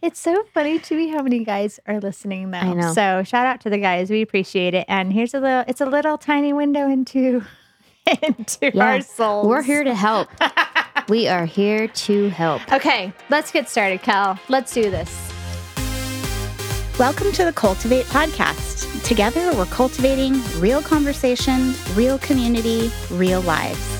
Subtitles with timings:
[0.00, 2.58] It's so funny to me how many guys are listening though.
[2.58, 2.92] I know.
[2.92, 4.10] So shout out to the guys.
[4.10, 4.84] We appreciate it.
[4.88, 7.44] And here's a little it's a little tiny window into
[8.22, 8.84] into Yeah.
[8.84, 9.46] our souls.
[9.48, 10.28] We're here to help.
[11.08, 12.72] we are here to help.
[12.72, 14.38] Okay, let's get started, Cal.
[14.48, 15.10] Let's do this.
[16.98, 19.04] Welcome to the Cultivate podcast.
[19.04, 23.97] Together, we're cultivating real conversation, real community, real lives.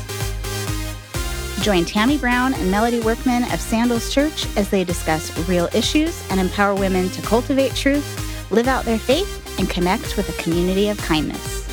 [1.69, 6.41] Join Tammy Brown and Melody Workman of Sandals Church as they discuss real issues and
[6.41, 10.97] empower women to cultivate truth, live out their faith, and connect with a community of
[10.97, 11.69] kindness.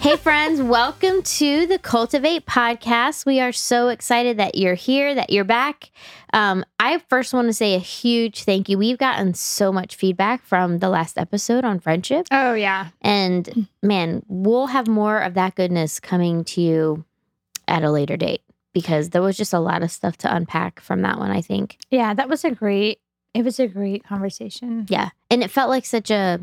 [0.00, 3.26] Hey, friends, welcome to the Cultivate podcast.
[3.26, 5.90] We are so excited that you're here, that you're back.
[6.32, 8.78] Um, I first want to say a huge thank you.
[8.78, 12.26] We've gotten so much feedback from the last episode on friendship.
[12.30, 12.88] Oh yeah.
[13.02, 17.04] And man, we'll have more of that goodness coming to you
[17.68, 21.02] at a later date because there was just a lot of stuff to unpack from
[21.02, 21.78] that one, I think.
[21.90, 23.00] Yeah, that was a great
[23.34, 24.86] it was a great conversation.
[24.88, 25.10] Yeah.
[25.30, 26.40] And it felt like such a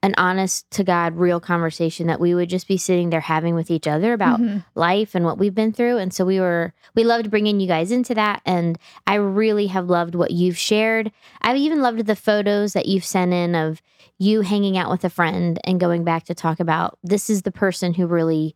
[0.00, 3.68] an honest to God real conversation that we would just be sitting there having with
[3.68, 4.64] each other about Mhm.
[4.76, 5.96] life and what we've been through.
[5.98, 8.78] And so we were we loved bringing you guys into that and
[9.08, 11.10] I really have loved what you've shared.
[11.42, 13.82] I've even loved the photos that you've sent in of
[14.18, 17.50] you hanging out with a friend and going back to talk about this is the
[17.52, 18.54] person who really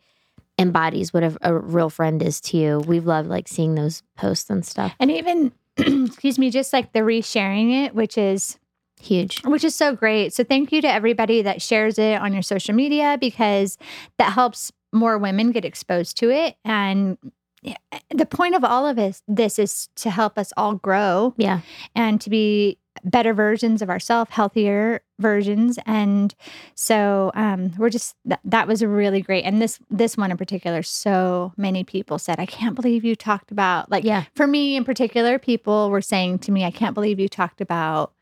[0.58, 2.78] embodies what a, a real friend is to you.
[2.80, 4.94] We've loved like seeing those posts and stuff.
[5.00, 8.58] And even excuse me, just like the resharing it, which is
[9.00, 9.42] Huge.
[9.44, 10.32] which is so great.
[10.32, 13.76] So thank you to everybody that shares it on your social media because
[14.18, 16.54] that helps more women get exposed to it.
[16.64, 17.18] And
[17.64, 17.74] eh,
[18.10, 21.60] the point of all of this, this is to help us all grow Yeah.
[21.96, 25.78] and to be better versions of ourselves, healthier versions.
[25.86, 26.34] And
[26.74, 29.42] so um, we're just that, that was really great.
[29.44, 33.50] And this this one in particular, so many people said, "I can't believe you talked
[33.50, 34.24] about like." Yeah.
[34.34, 38.12] For me in particular, people were saying to me, "I can't believe you talked about."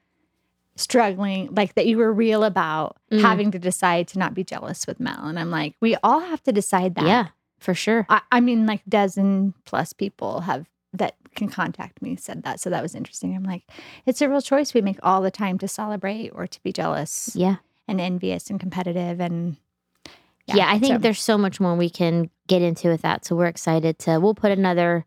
[0.77, 3.21] struggling like that you were real about Mm.
[3.21, 6.43] having to decide to not be jealous with Mel and I'm like we all have
[6.45, 7.27] to decide that Yeah,
[7.59, 8.07] for sure.
[8.09, 12.61] I, I mean, like dozen plus people have that can contact me said that.
[12.61, 13.35] So that was interesting.
[13.37, 13.63] I'm like,
[14.07, 17.31] it's a real choice we make all the time to celebrate or to be jealous
[17.35, 17.57] Yeah.
[17.87, 19.21] and envious and competitive.
[19.21, 19.57] And
[20.47, 23.25] Yeah, I think so- there's so much more we can get into with that.
[23.25, 25.05] So we're excited to we'll put another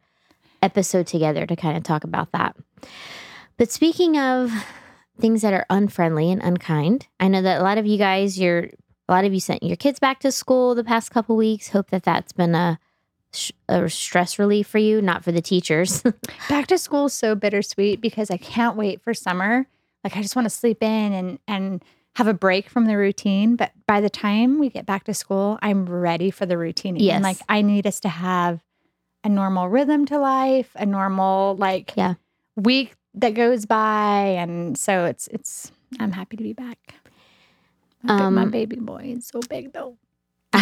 [0.62, 2.56] episode together to kind of talk about that.
[3.58, 4.52] But speaking of
[5.20, 8.70] things that are unfriendly and unkind, I know that a lot of you guys, you're
[9.10, 11.68] a lot of you sent your kids back to school the past couple weeks.
[11.70, 12.80] Hope that that's been a,
[13.34, 16.04] sh- a stress relief for you, not for the teachers.
[16.50, 19.68] back to school is so bittersweet because I can't wait for summer.
[20.04, 21.84] Like I just want to sleep in and and
[22.16, 23.56] have a break from the routine.
[23.56, 26.96] But by the time we get back to school, I'm ready for the routine.
[26.98, 27.24] Yes.
[27.24, 28.64] Like I need us to have
[29.24, 32.16] a normal rhythm to life, a normal like Yeah.
[32.56, 34.36] week that goes by.
[34.38, 36.78] And so it's it's I'm happy to be back.
[38.04, 39.98] My, my Um, baby boy is so big though.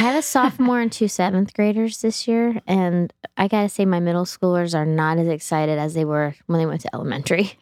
[0.01, 3.99] I have a sophomore and two seventh graders this year, and I gotta say, my
[3.99, 7.53] middle schoolers are not as excited as they were when they went to elementary.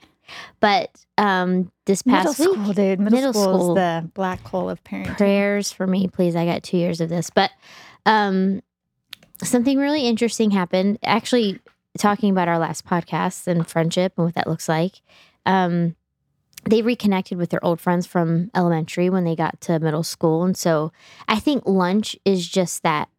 [0.60, 3.00] But um, this past middle week, school, dude.
[3.00, 3.72] Middle, middle school, school.
[3.72, 5.18] is the black hole of parenting.
[5.18, 6.36] prayers for me, please.
[6.36, 7.50] I got two years of this, but
[8.06, 8.62] um,
[9.42, 11.00] something really interesting happened.
[11.04, 11.60] Actually,
[11.98, 15.02] talking about our last podcast and friendship and what that looks like.
[15.48, 15.96] Um,
[16.66, 20.58] they reconnected with their old friends from elementary when they got to middle school, and
[20.58, 20.92] so
[21.28, 23.10] I think lunch is just that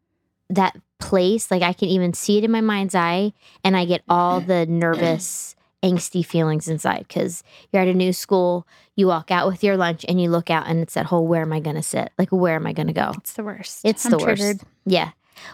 [0.49, 1.51] that place.
[1.51, 3.33] Like I can even see it in my mind's eye,
[3.65, 5.55] and I get all the nervous.
[5.83, 7.43] angsty feelings inside because
[7.73, 8.67] you're at a new school
[9.01, 11.43] you walk out with your lunch and you look out and it's that whole where
[11.43, 12.13] am I going to sit?
[12.19, 13.13] Like, where am I going to go?
[13.17, 13.81] It's the worst.
[13.83, 14.43] It's I'm the worst.
[14.43, 14.61] triggered.
[14.85, 15.11] Yeah.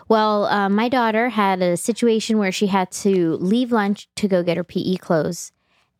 [0.08, 4.42] Well, um, my daughter had a situation where she had to leave lunch to go
[4.42, 5.52] get her PE clothes.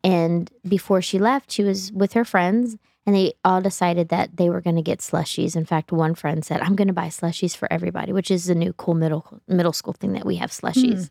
[0.03, 2.77] And before she left, she was with her friends
[3.07, 5.55] and they all decided that they were going to get slushies.
[5.55, 8.55] In fact, one friend said, I'm going to buy slushies for everybody, which is the
[8.55, 10.65] new cool middle middle school thing that we have hmm.
[10.65, 11.09] slushies.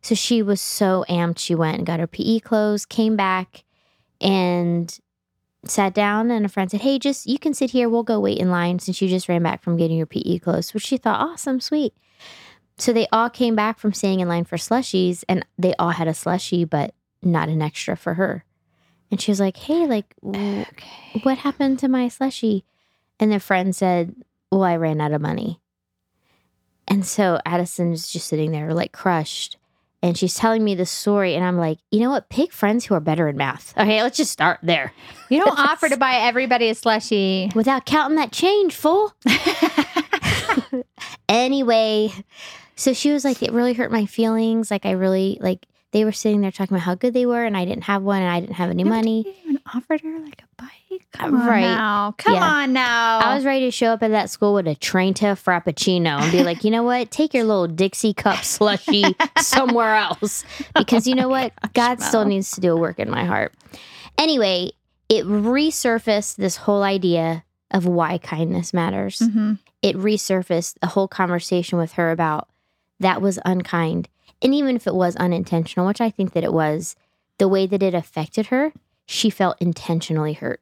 [0.00, 1.38] So she was so amped.
[1.38, 3.64] She went and got her PE clothes, came back
[4.20, 4.96] and
[5.64, 6.30] sat down.
[6.30, 7.88] And a friend said, Hey, just you can sit here.
[7.88, 10.72] We'll go wait in line since you just ran back from getting your PE clothes,
[10.72, 11.94] which she thought, awesome, sweet.
[12.76, 16.06] So they all came back from staying in line for slushies and they all had
[16.06, 16.94] a slushie, but
[17.24, 18.44] not an extra for her.
[19.10, 20.64] And she was like, Hey, like, Okay.
[21.22, 22.62] what happened to my slushie?
[23.20, 24.14] And the friend said,
[24.50, 25.60] Well, I ran out of money.
[26.88, 29.56] And so Addison's just sitting there like crushed.
[30.02, 31.34] And she's telling me the story.
[31.34, 32.28] And I'm like, you know what?
[32.28, 33.72] Pick friends who are better in math.
[33.78, 34.92] Okay, let's just start there
[35.30, 37.54] You don't offer to buy everybody a slushie.
[37.54, 39.14] without counting that change, fool.
[41.28, 42.12] anyway,
[42.76, 44.70] so she was like, it really hurt my feelings.
[44.70, 47.56] Like, I really, like, they were sitting there talking about how good they were, and
[47.56, 49.22] I didn't have one, and I didn't have any money.
[49.24, 51.06] Nobody even offered her like a bike.
[51.12, 51.60] Come on Right.
[51.60, 52.14] now.
[52.18, 52.44] Come Yeah.
[52.44, 53.20] on now.
[53.20, 56.42] I was ready to show up at that school with a trenta frappuccino and be
[56.42, 57.10] like, you know what?
[57.12, 60.44] Take your little Dixie cup slushy somewhere else.
[60.76, 61.52] Because you know what?
[61.74, 63.54] God still needs to do a work in my heart.
[64.18, 64.72] Anyway,
[65.08, 69.18] it resurfaced this whole idea of why kindness matters.
[69.20, 69.58] Mhm.
[69.82, 72.48] It resurfaced a whole conversation with her about
[73.00, 74.08] that was unkind.
[74.44, 76.94] And even if it was unintentional, which I think that it was,
[77.38, 78.72] the way that it affected her,
[79.06, 80.60] she felt intentionally hurt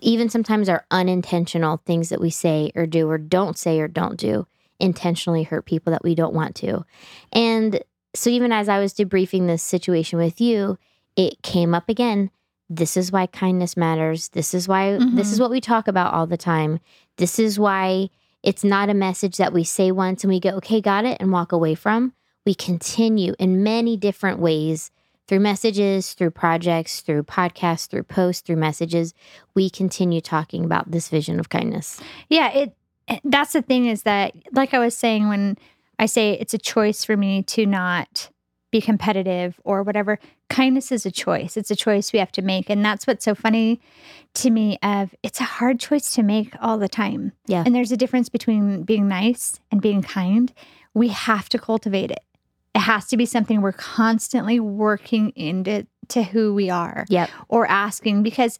[0.00, 4.18] even sometimes our unintentional things that we say or do or don't say or don't
[4.18, 4.46] do
[4.80, 6.84] intentionally hurt people that we don't want to.
[7.32, 7.82] And
[8.14, 10.78] so even as I was debriefing this situation with you,
[11.16, 12.30] it came up again.
[12.70, 14.28] This is why kindness matters.
[14.28, 15.42] This is why this is mm-hmm.
[15.42, 16.78] what we talk about all the time.
[17.16, 18.10] This is why
[18.44, 21.32] it's not a message that we say once and we go, okay, got it, and
[21.32, 22.12] walk away from.
[22.48, 24.90] We continue in many different ways
[25.26, 29.12] through messages, through projects, through podcasts, through posts, through messages.
[29.54, 32.00] We continue talking about this vision of kindness.
[32.30, 32.74] Yeah, it
[33.22, 35.58] that's the thing is that like I was saying when
[35.98, 38.30] I say it's a choice for me to not
[38.70, 40.18] be competitive or whatever,
[40.48, 41.58] kindness is a choice.
[41.58, 43.78] It's a choice we have to make and that's what's so funny
[44.36, 47.32] to me of it's a hard choice to make all the time.
[47.46, 47.62] Yeah.
[47.66, 50.50] And there's a difference between being nice and being kind.
[50.94, 52.20] We have to cultivate it.
[52.74, 57.30] It has to be something we're constantly working into to who we are Yep.
[57.48, 58.58] or asking because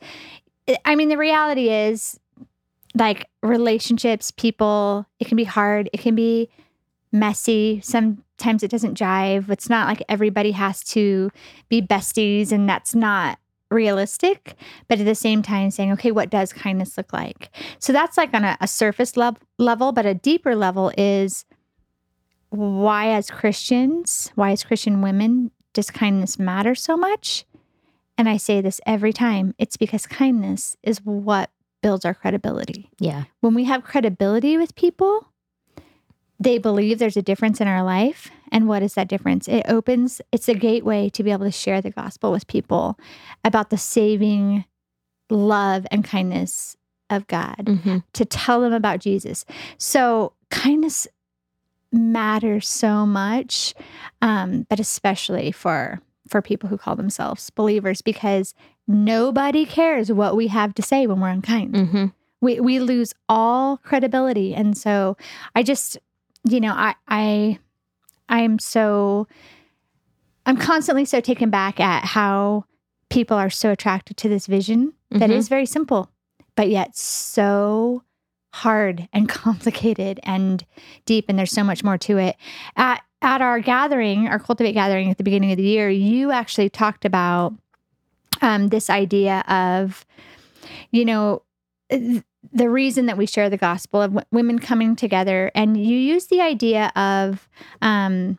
[0.84, 2.18] I mean the reality is
[2.94, 6.48] like relationships, people, it can be hard, it can be
[7.12, 7.80] messy.
[7.82, 9.48] Sometimes it doesn't jive.
[9.50, 11.30] It's not like everybody has to
[11.68, 13.38] be besties and that's not
[13.70, 14.54] realistic,
[14.88, 17.50] but at the same time saying, okay, what does kindness look like?
[17.78, 21.44] So that's like on a, a surface lev- level, but a deeper level is
[22.50, 27.44] why as Christians, why as Christian women does kindness matter so much?
[28.16, 31.50] And I say this every time it's because kindness is what
[31.82, 32.90] builds our credibility.
[32.98, 33.24] Yeah.
[33.40, 35.28] When we have credibility with people,
[36.40, 38.30] they believe there's a difference in our life.
[38.50, 39.46] And what is that difference?
[39.48, 42.98] It opens, it's a gateway to be able to share the gospel with people
[43.44, 44.64] about the saving
[45.30, 46.76] love and kindness
[47.10, 49.44] of God hmm to tell them about Jesus.
[49.78, 51.06] So kindness
[51.92, 53.74] matters so much,
[54.22, 58.52] um, but especially for for people who call themselves believers, because
[58.86, 61.74] nobody cares what we have to say when we're unkind.
[61.76, 62.06] hmm
[62.40, 65.16] We we lose all credibility, and so
[65.54, 65.98] I just,
[66.44, 67.58] you know, I I
[68.28, 69.26] I'm so
[70.46, 72.64] I'm constantly so taken back at how
[73.10, 75.34] people are so attracted to this vision that Mhm.
[75.34, 76.10] is very simple,
[76.56, 78.02] but yet so
[78.58, 80.64] hard and complicated and
[81.06, 81.26] deep.
[81.28, 82.36] And there's so much more to it.
[82.76, 86.70] At at our gathering, our cultivate gathering at the beginning of the year, you actually
[86.70, 87.52] talked about
[88.40, 90.06] um, this idea of,
[90.92, 91.42] you know,
[91.90, 92.22] th-
[92.52, 96.40] the reason that we share the gospel of women coming together, and you use the
[96.40, 97.48] idea of
[97.82, 98.38] um,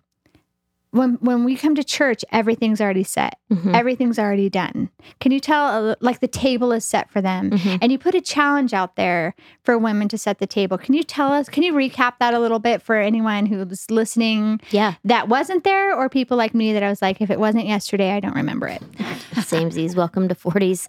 [0.91, 4.89] when when we come to church, everything's already set, hmm everything's already done.
[5.19, 7.51] Can you tell, uh, like the table is set for them?
[7.51, 10.77] hmm And you put a challenge out there for women to set the table.
[10.77, 14.59] Can you tell us, can you recap that a little bit for anyone who's listening
[14.71, 14.95] Yeah.
[15.03, 18.11] that wasn't there or people like me that I was like, if it wasn't yesterday,
[18.11, 18.81] I don't remember it?
[19.35, 19.95] Samesies.
[19.95, 20.87] Welcome to 40s.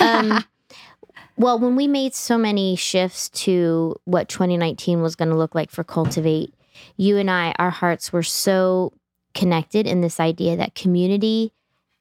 [0.00, 0.44] Um,
[1.36, 5.70] well, when we made so many shifts to what 2019 was going to look like
[5.70, 6.54] for Cultivate,
[6.96, 8.92] you and I, our hearts were so
[9.34, 11.52] connected in this idea that community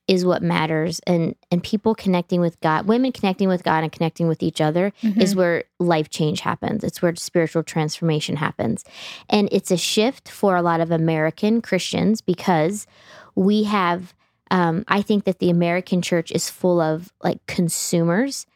[0.10, 4.28] is what matters and and people connecting with God, women connecting with God and connecting
[4.28, 6.84] with each other is where life change happens.
[6.84, 8.84] It's where spiritual transformation happens.
[9.30, 12.88] And it's a shift for a lot of American Christians because
[13.36, 14.16] we have
[14.50, 18.48] um, I think that the American church is full of like consumers.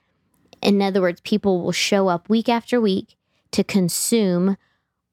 [0.60, 3.15] In other words, people will show up week after week
[3.51, 4.58] to consume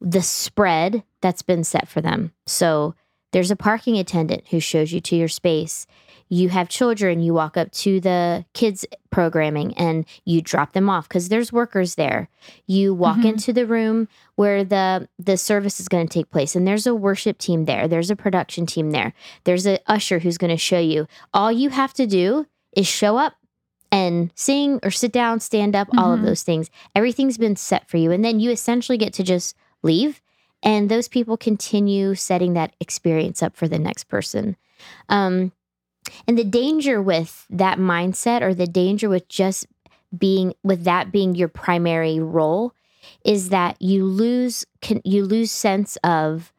[0.01, 2.33] the spread that's been set for them.
[2.47, 2.95] So
[3.33, 5.87] there's a parking attendant who shows you to your space.
[6.33, 11.09] You have children, you walk up to the kids programming and you drop them off
[11.09, 12.29] because there's workers there.
[12.67, 13.25] You walk Mhm.
[13.31, 14.07] into the room
[14.37, 17.89] where the the service is going to take place and there's a worship team there.
[17.89, 19.13] There's a production team there.
[19.43, 21.07] There's a usher who's going to show you.
[21.35, 22.47] All you have to do
[22.77, 23.35] is show up
[23.91, 26.25] and sing or sit down, stand up, all of Mhm.
[26.27, 26.71] those things.
[26.95, 30.23] Everything's been set for you and then you essentially get to just leave
[30.63, 34.57] and those people continue setting that experience up for the next person.
[35.09, 35.53] Um,
[36.27, 39.67] and the danger with that mindset or the danger with just
[40.17, 42.75] being with that being your primary role
[43.25, 46.53] is that you lose can you lose sense of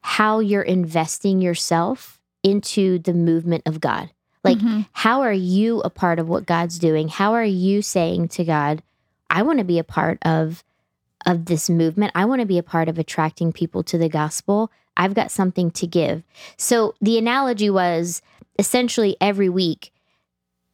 [0.00, 4.10] how you're investing yourself into the movement of God.
[4.42, 4.86] Like, Mhm.
[4.92, 7.08] how are you a part of what God's doing?
[7.08, 8.82] How are you saying to God,
[9.30, 10.62] I want to be a part of
[11.26, 12.12] of this movement.
[12.14, 14.70] I want to be a part of attracting people to the gospel.
[14.96, 16.22] I've got something to give.
[16.56, 18.22] So the analogy was
[18.58, 19.92] essentially every week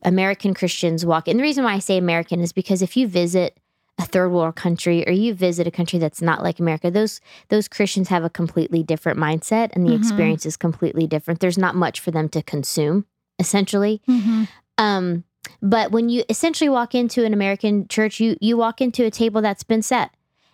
[0.02, 1.28] American Christians walk.
[1.28, 3.58] And the reason why I say American is because if you visit
[3.98, 7.68] a third world country or you visit a country that's not like America, those those
[7.68, 9.98] Christians have a completely different mindset and the Mhm.
[9.98, 11.40] experience is completely different.
[11.40, 13.04] There's not much for them to consume,
[13.38, 14.00] essentially.
[14.08, 14.48] Mhm.
[14.78, 15.24] Um,
[15.60, 19.42] but when you essentially walk into an American church, you you walk into a table
[19.42, 20.10] that's been set,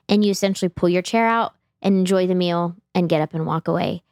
[0.08, 3.46] and you essentially pull your chair out and enjoy the meal and get up and
[3.46, 4.02] walk away.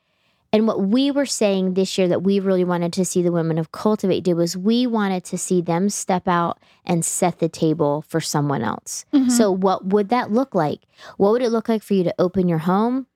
[0.52, 3.58] And what we were saying this year that we really wanted to see the women
[3.58, 8.04] of Cultivate do was we wanted to see them step out and set the table
[8.06, 9.04] for someone else.
[9.12, 9.32] Mhm.
[9.32, 10.82] So, what would that look like?
[11.16, 13.08] What would it look like for you to open your home,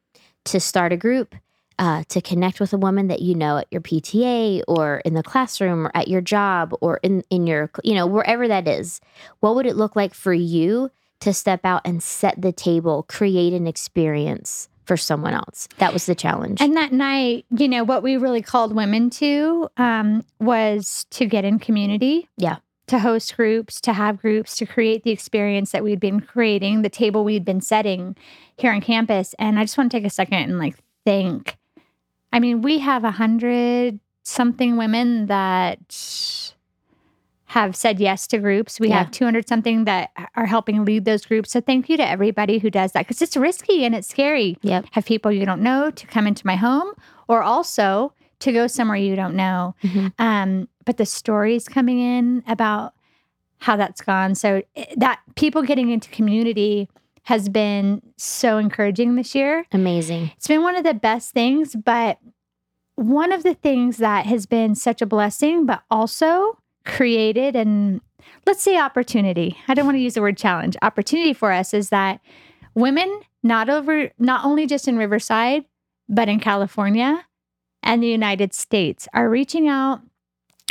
[0.47, 1.37] to start a group,
[1.79, 5.23] uh, to connect with a woman that you know at your PTA or in the
[5.23, 9.01] classroom or at your job or in, in your, you know, wherever that is?
[9.39, 13.53] What would it look like for you to step out and set the table, create
[13.53, 15.69] an experience for someone else?
[15.79, 16.61] That was the challenge.
[16.61, 21.45] And that night, you know, what we really called women to um, was to get
[21.45, 22.29] in community.
[22.37, 22.57] Yeah.
[22.89, 26.89] To host groups, to have groups, to create the experience that we'd been creating, the
[26.89, 28.17] table we'd been setting
[28.57, 29.35] here on campus.
[29.39, 31.57] And I just want to take a second and like think.
[32.33, 36.48] I mean, we have a hundred something women that
[37.49, 38.79] have said yes to groups.
[38.79, 38.99] We Yeah.
[38.99, 41.51] have 200 something that are helping lead those groups.
[41.51, 44.87] So thank you to everybody who does that because it's risky and it's scary Yep.
[44.93, 46.93] have people you don't know to come into my home
[47.27, 49.75] or also to go somewhere you don't know.
[49.83, 50.13] Mhm.
[50.19, 52.93] Um, but the stories coming in about
[53.61, 54.35] how that's gone.
[54.35, 56.89] So eh, that people getting into community
[57.25, 59.65] has been so encouraging this year.
[59.73, 60.31] Amazing.
[60.37, 62.19] It's been one of the best things, but
[62.95, 68.01] one of the things that has been such a blessing, but also created and
[68.47, 69.57] let's say opportunity.
[69.69, 70.77] I don't want to use the word challenge.
[70.83, 72.21] Opportunity for us is that
[72.75, 75.65] women not over not only just in Riverside,
[76.09, 77.25] but in California
[77.83, 80.01] and the United States are reaching out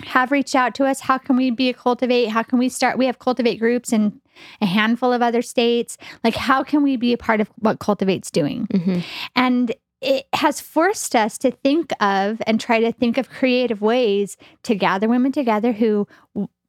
[0.05, 0.99] have reached out to us.
[0.99, 2.27] How can we be a cultivate?
[2.27, 2.97] How can we start?
[2.97, 4.21] We have cultivate groups in
[4.61, 5.97] a handful of other states.
[6.23, 8.67] Like, how can we be a part of what cultivate's doing?
[8.71, 8.99] hmm
[9.35, 14.37] And it has forced us to think of and try to think of creative ways
[14.63, 16.07] to gather women together who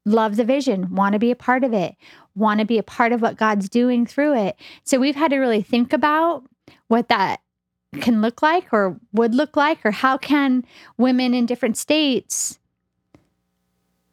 [0.05, 1.95] love the vision, want to be a part of it,
[2.35, 4.57] want to be a part of what God's doing through it.
[4.85, 6.45] So we've had to really think about
[6.89, 7.41] what that
[8.01, 10.65] can look like or would look like, or how can
[10.97, 12.59] women in different states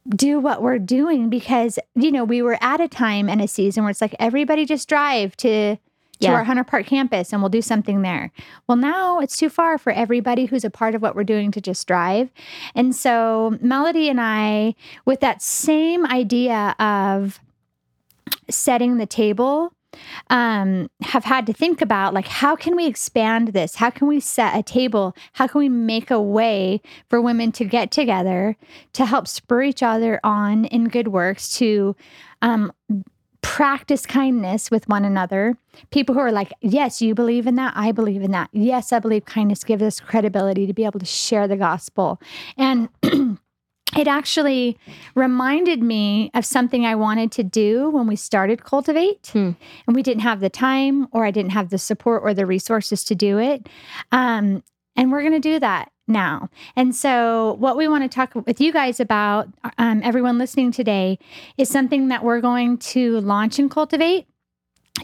[0.07, 3.83] do what we're doing because you know we were at a time and a season
[3.83, 5.77] where it's like everybody just drive to
[6.17, 6.33] to Yeah.
[6.33, 8.31] our Hunter Park campus and we'll do something there.
[8.67, 11.61] Well, now it's too far for everybody who's a part of what we're doing to
[11.61, 12.29] just drive.
[12.73, 17.39] And so Melody and I, with that same idea of
[18.49, 19.71] setting the table,
[20.29, 23.75] um, have had to think about like how can we expand this?
[23.75, 25.15] How can we set a table?
[25.33, 28.57] How can we make a way for women to get together
[28.93, 31.95] to help spur each other on in good works to
[32.41, 32.73] um,
[33.45, 35.55] practice kindness with one another.
[35.91, 37.73] People who are like, yes, you believe in that.
[37.75, 38.49] I believe in that.
[38.51, 42.19] Yes, I believe kindness gives us credibility to be able to share the gospel.
[42.57, 44.79] And it actually
[45.13, 49.29] reminded me of something I wanted to do when we started Cultivate.
[49.31, 49.51] Hmm.
[49.85, 53.03] And we didn't have the time, or I didn't have the support or the resources
[53.05, 53.69] to do it.
[54.11, 54.63] Um,
[54.95, 56.49] and we're going to do that now.
[56.75, 59.47] And so, what we want to talk with you guys about,
[59.77, 61.17] um, everyone listening today,
[61.57, 64.27] is something that we're going to launch and cultivate.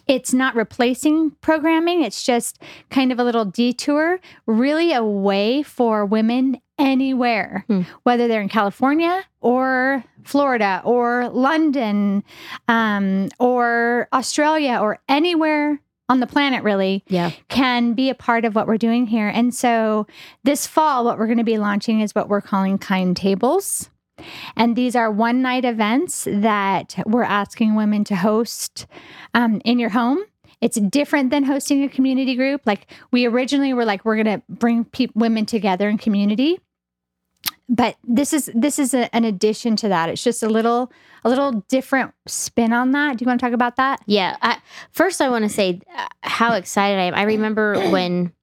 [0.07, 6.05] It's not replacing programming, it's just kind of a little detour, really a way for
[6.05, 7.81] women anywhere, Hmm.
[8.03, 12.23] whether they're in California or Florida or London
[12.67, 15.79] um, or Australia or anywhere
[16.11, 17.31] on the planet, really Yeah.
[17.47, 19.29] can be a part of what we're doing here.
[19.29, 20.05] And so
[20.43, 23.89] this fall, what we're going to be launching is what we're calling kind tables.
[24.57, 28.85] And these are one night events that we're asking women to host
[29.33, 30.19] um, in your home.
[30.59, 32.61] It's different than hosting a community group.
[32.65, 36.59] Like we originally were like, we're going to bring pe- women together in community.
[37.73, 40.09] But this is this is a, an addition to that.
[40.09, 40.91] It's just a little
[41.23, 43.17] a little different spin on that.
[43.17, 44.01] Do you want to talk about that?
[44.05, 44.35] Yeah.
[44.41, 44.57] I,
[44.91, 47.15] first, I want to say uh, how excited I am.
[47.15, 48.33] I remember when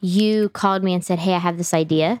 [0.00, 2.20] you called me and said, "Hey, I have this idea,"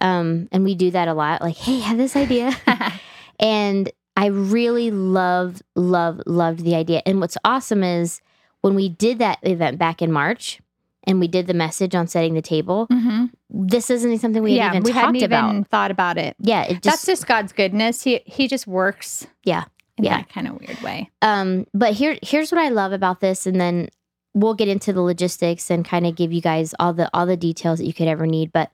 [0.00, 1.40] um, and we do that a lot.
[1.40, 2.50] Like, "Hey, I have this idea,"
[3.38, 7.02] and I really love, love, loved the idea.
[7.06, 8.20] And what's awesome is
[8.62, 10.60] when we did that event back in March,
[11.04, 12.88] and we did the message on setting the table.
[12.90, 13.26] mm-hmm.
[13.50, 15.50] This isn't something we yeah, even we talked hadn't about.
[15.50, 16.34] even thought about it.
[16.40, 18.02] yeah, it That's just just God's goodness.
[18.02, 19.26] He he just works.
[19.44, 19.64] Yeah.
[19.98, 20.18] In Yeah.
[20.18, 21.10] that kind of weird way.
[21.22, 23.88] um but here here's what I love about this and then
[24.34, 27.36] we'll get into the logistics and kind of give you guys all the all the
[27.36, 28.70] details that you could ever need but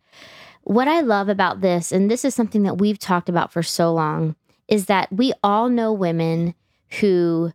[0.64, 3.92] what I love about this and this is something that we've talked about for so
[3.92, 4.34] long
[4.68, 6.54] is that we all know women
[7.00, 7.52] who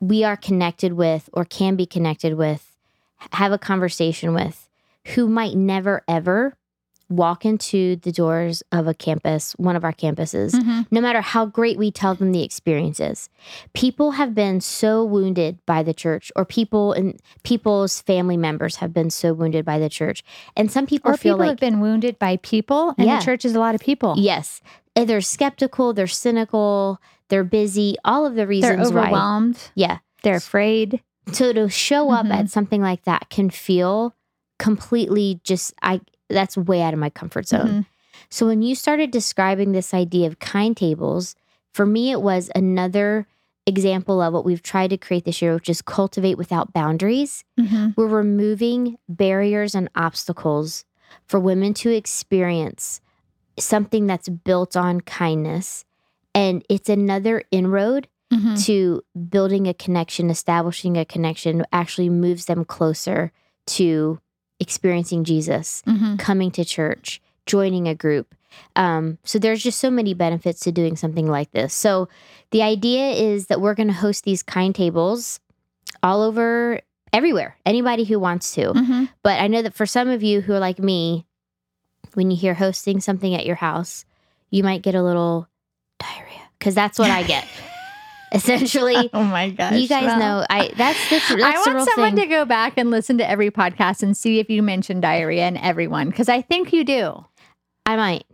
[0.00, 2.76] we are connected with or can be connected with
[3.32, 4.65] have a conversation with
[5.14, 6.56] who might never ever
[7.08, 10.86] walk into the doors of a campus one of our campuses Mhm.
[10.90, 13.28] no matter how great we tell them the experience is.
[13.74, 18.92] People have been so wounded by the church, or people and people's family members have
[18.92, 20.24] been so wounded by the church.
[20.56, 23.20] And some people Or feel people like, have been wounded by people, and Yeah.
[23.20, 24.14] the church is a lot of people.
[24.18, 24.60] yes,
[24.96, 29.02] eh, they're skeptical, they're cynical, they're busy, all of the reasons They're reasons why.
[29.04, 29.58] overwhelmed.
[29.76, 29.98] Yeah.
[30.24, 31.02] They're afraid.
[31.30, 32.34] So to show up Mhm.
[32.34, 34.12] at something like that can feel
[34.58, 37.66] completely just, I, that's way out of my comfort zone.
[37.68, 37.86] Mhm.
[38.30, 41.36] So when you started describing this idea of kind tables,
[41.72, 43.26] for me, it was another
[43.66, 47.44] example of what we've tried to create this year, which is cultivate without boundaries.
[47.58, 47.94] Mhm.
[47.96, 50.84] We're removing barriers and obstacles
[51.26, 53.00] for women to experience
[53.58, 55.84] something that's built on kindness.
[56.34, 58.64] And it's another inroad Mhm.
[58.66, 63.32] to building a connection, establishing a connection, actually moves them closer
[63.66, 64.20] to
[64.60, 66.18] experiencing Jesus Mhm.
[66.18, 68.34] coming to church, joining a group.
[68.74, 71.74] Um, so there's just so many benefits to doing something like this.
[71.74, 72.08] So
[72.52, 75.40] the idea is that we're going to host these kind tables
[76.02, 76.80] all over
[77.12, 78.72] everywhere, anybody who wants to.
[78.72, 79.08] Mhm.
[79.22, 81.26] But I know that for some of you who are like me,
[82.14, 84.04] when you hear hosting something at your house,
[84.50, 85.48] you might get a little
[85.98, 87.46] diarrhea because that's what I get.
[88.32, 89.74] Essentially, Oh my gosh.
[89.80, 92.28] you guys well, know I that's the, that's I the want real someone thing.
[92.28, 95.56] to go back and listen to every podcast and see if you mention diarrhea in
[95.56, 97.24] everyone because I think you do.
[97.86, 98.24] I might.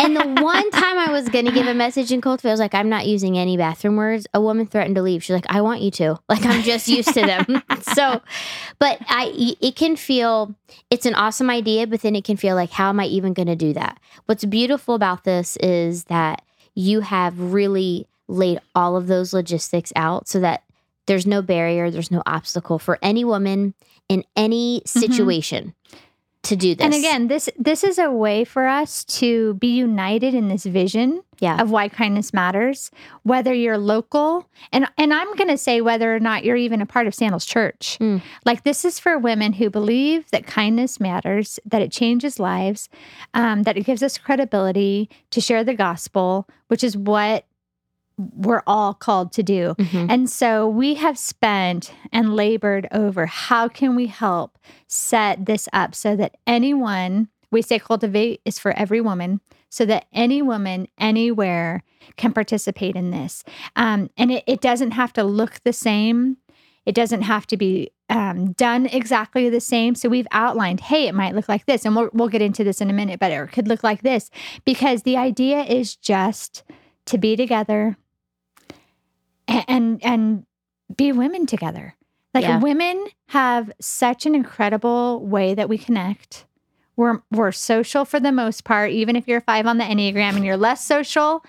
[0.00, 2.60] And the one time I was going to give a message in Cultivate, I was
[2.60, 4.26] like, I'm not using any bathroom words.
[4.34, 5.22] A woman threatened to leave.
[5.22, 6.18] She's like, I want you to.
[6.28, 7.62] Like, I'm just used to them.
[7.82, 8.20] so,
[8.78, 10.54] but I, it can feel,
[10.90, 13.48] it's an awesome idea, but then it can feel like, how am I even going
[13.48, 13.98] to do that?
[14.26, 16.42] What's beautiful about this is that
[16.74, 20.62] you have really laid all of those logistics out so that
[21.06, 23.74] there's no barrier, there's no obstacle for any woman
[24.08, 25.74] in any situation
[26.42, 26.84] to do this.
[26.84, 31.22] And again, this this is a way for us to be united in this vision
[31.38, 31.60] yeah.
[31.60, 32.90] of why kindness matters,
[33.24, 36.86] whether you're local and and I'm going to say whether or not you're even a
[36.86, 37.98] part of Sandals Church.
[38.00, 38.22] Mm.
[38.46, 42.88] Like this is for women who believe that kindness matters, that it changes lives,
[43.34, 47.44] um, that it gives us credibility to share the gospel, which is what
[48.34, 49.74] we're all called to do.
[49.78, 50.10] Mhm.
[50.10, 55.94] And so we have spent and labored over how can we help set this up
[55.94, 61.82] so that anyone, we say cultivate is for every woman, so that any woman anywhere
[62.16, 63.44] can participate in this.
[63.76, 66.36] Um, and it, it doesn't have to look the same.
[66.86, 69.94] It doesn't have to be um, done exactly the same.
[69.94, 72.80] So we've outlined, hey, it might look like this, and we'll, we'll get into this
[72.80, 74.30] in a minute, but it could look like this
[74.64, 76.64] because the idea is just
[77.06, 77.96] to be together
[79.50, 80.46] and and, and
[80.96, 81.94] be women together.
[82.32, 82.60] Like Yeah.
[82.60, 86.46] women have such an incredible way that we connect.
[86.96, 88.90] We're we're social for the most part.
[88.90, 91.44] Even if you're five on the Enneagram and you're less social,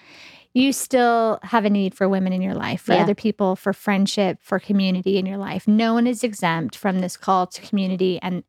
[0.53, 3.01] you still have a need for women in your life, for Yeah.
[3.03, 5.67] other people, for friendship, for community in your life.
[5.67, 8.43] No one is exempt from this call to community and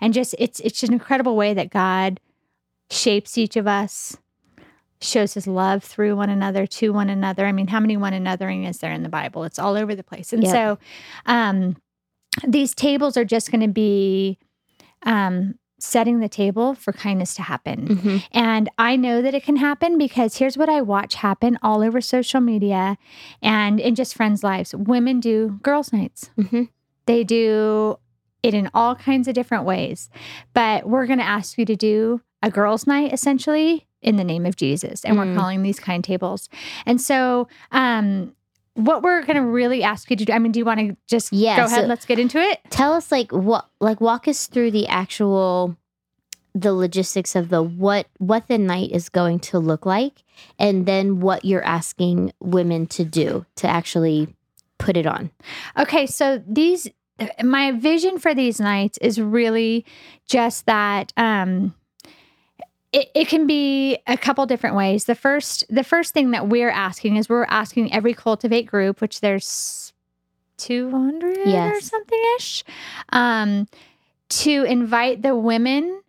[0.00, 2.20] and just it's it's an incredible way that God
[2.90, 4.16] shapes each of us,
[5.00, 7.46] shows his love through one another, to one another.
[7.46, 9.44] I mean, how many one anothering is there in the Bible?
[9.44, 10.32] It's all over the place.
[10.32, 10.52] And Yep.
[10.52, 10.78] so
[11.26, 11.76] um
[12.46, 14.38] these tables are just going to be
[15.04, 17.86] um setting the table for kindness to happen.
[17.88, 18.24] Mhm.
[18.32, 22.00] And I know that it can happen because here's what I watch happen all over
[22.00, 22.98] social media
[23.42, 24.74] and in just friends' lives.
[24.74, 26.30] Women do girls' nights.
[26.36, 26.68] Mhm.
[27.06, 27.96] They do
[28.42, 30.10] it in all kinds of different ways.
[30.52, 34.46] But we're going to ask you to do a girls' night essentially in the name
[34.46, 35.04] of Jesus.
[35.04, 35.18] And Mm.
[35.18, 36.48] we're calling these kind tables.
[36.86, 38.34] And so, um,
[38.74, 40.96] what we're going to really ask you to do, I mean, do you want to
[41.08, 41.82] just Yeah, go ahead?
[41.82, 42.60] so- let's get into it.
[42.70, 45.76] tell us like what like walk us through the actual
[46.54, 50.24] the logistics of the what what the night is going to look like
[50.58, 54.28] and then what you're asking women to do to actually
[54.78, 55.30] put it on
[55.78, 56.88] Okay, so these
[57.42, 59.84] my vision for these nights is really
[60.26, 61.74] just that um
[62.92, 65.04] it, it can be a couple different ways.
[65.04, 69.20] The first the first thing that we're asking is we're asking every cultivate group, which
[69.20, 69.92] there's
[70.58, 71.38] 200
[71.76, 72.64] or something ish,
[73.10, 73.68] um,
[74.30, 76.02] to invite the women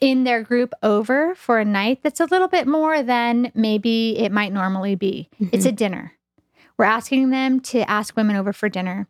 [0.00, 4.32] in their group over for a night that's a little bit more than maybe it
[4.32, 5.28] might normally be.
[5.52, 6.12] It's a dinner.
[6.76, 9.06] We're asking them to ask women over for dinner.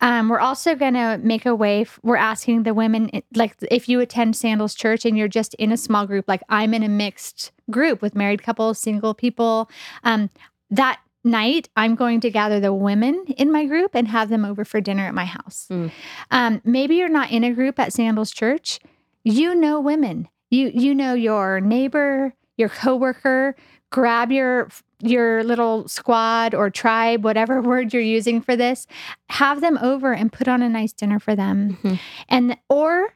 [0.00, 3.88] Um, we're also going to make a way, f- we're asking the women, like if
[3.88, 6.88] you attend Sandals Church and you're just in a small group, like I'm in a
[6.88, 9.70] mixed group with married couples, single people,
[10.02, 10.28] um,
[10.70, 14.64] that night I'm going to gather the women in my group and have them over
[14.64, 15.66] for dinner at my house.
[15.70, 15.92] Mm.
[16.30, 18.80] Um, maybe you're not in a group at Sandals Church.
[19.24, 20.28] You know women.
[20.50, 23.56] You you know your neighbor, your coworker.
[23.90, 24.68] Grab your
[25.02, 28.86] your little squad or tribe, whatever word you're using for this.
[29.30, 31.78] Have them over and put on a nice dinner for them.
[31.82, 31.98] Mhm.
[32.28, 33.14] And or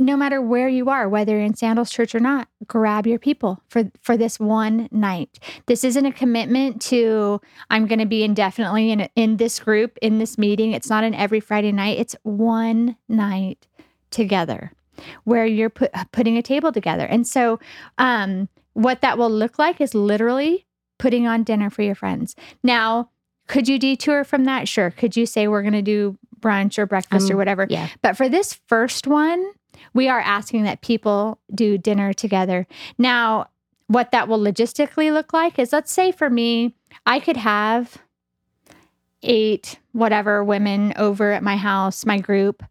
[0.00, 3.60] no matter where you are, whether you're in Sandals Church or not, grab your people
[3.68, 5.40] for for this one night.
[5.66, 10.18] This isn't a commitment to I'm going to be indefinitely in in this group in
[10.18, 10.72] this meeting.
[10.72, 11.98] It's not an every Friday night.
[11.98, 13.66] It's one night
[14.10, 14.72] together
[15.24, 17.04] where you're put, putting a table together.
[17.04, 17.58] And so
[17.98, 20.64] um what that will look like is literally
[20.98, 22.34] putting on dinner for your friends.
[22.62, 23.10] Now,
[23.46, 24.68] could you detour from that?
[24.68, 24.90] Sure.
[24.90, 27.66] Could you say we're going to do brunch or breakfast or Um, whatever?
[27.68, 27.88] Yeah.
[28.02, 29.44] But for this first one,
[29.94, 32.66] we are asking that people do dinner together.
[32.98, 33.48] Now,
[33.86, 36.74] what that will logistically look like is let's say for me,
[37.06, 37.96] I could have
[39.22, 42.62] eight, whatever women over at my house, my group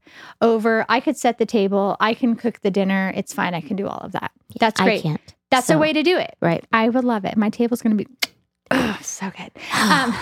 [0.42, 0.86] over.
[0.88, 3.12] I could set the table, I can cook the dinner.
[3.16, 3.54] It's fine.
[3.54, 4.32] I can do all of that.
[4.60, 5.04] That's I great.
[5.04, 5.34] can't.
[5.52, 6.36] That's a way to do it.
[6.42, 6.66] Right.
[6.74, 7.38] I would love it.
[7.38, 8.10] My table's going to be
[8.72, 9.52] oh, so good.
[9.74, 10.14] Um,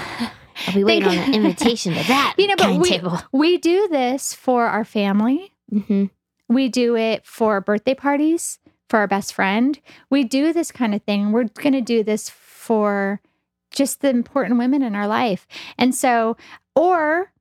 [0.68, 3.20] I'll be waiting on an invitation to that You know, but we- table.
[3.34, 5.52] we do this for our family.
[5.70, 6.06] hmm
[6.48, 8.60] We do it for birthday parties
[8.90, 9.78] for our best friend.
[10.10, 11.32] We do this kind of thing.
[11.32, 13.20] We're going to do this for
[13.72, 15.46] just the important women in our life.
[15.78, 16.38] And so,
[16.76, 17.32] or,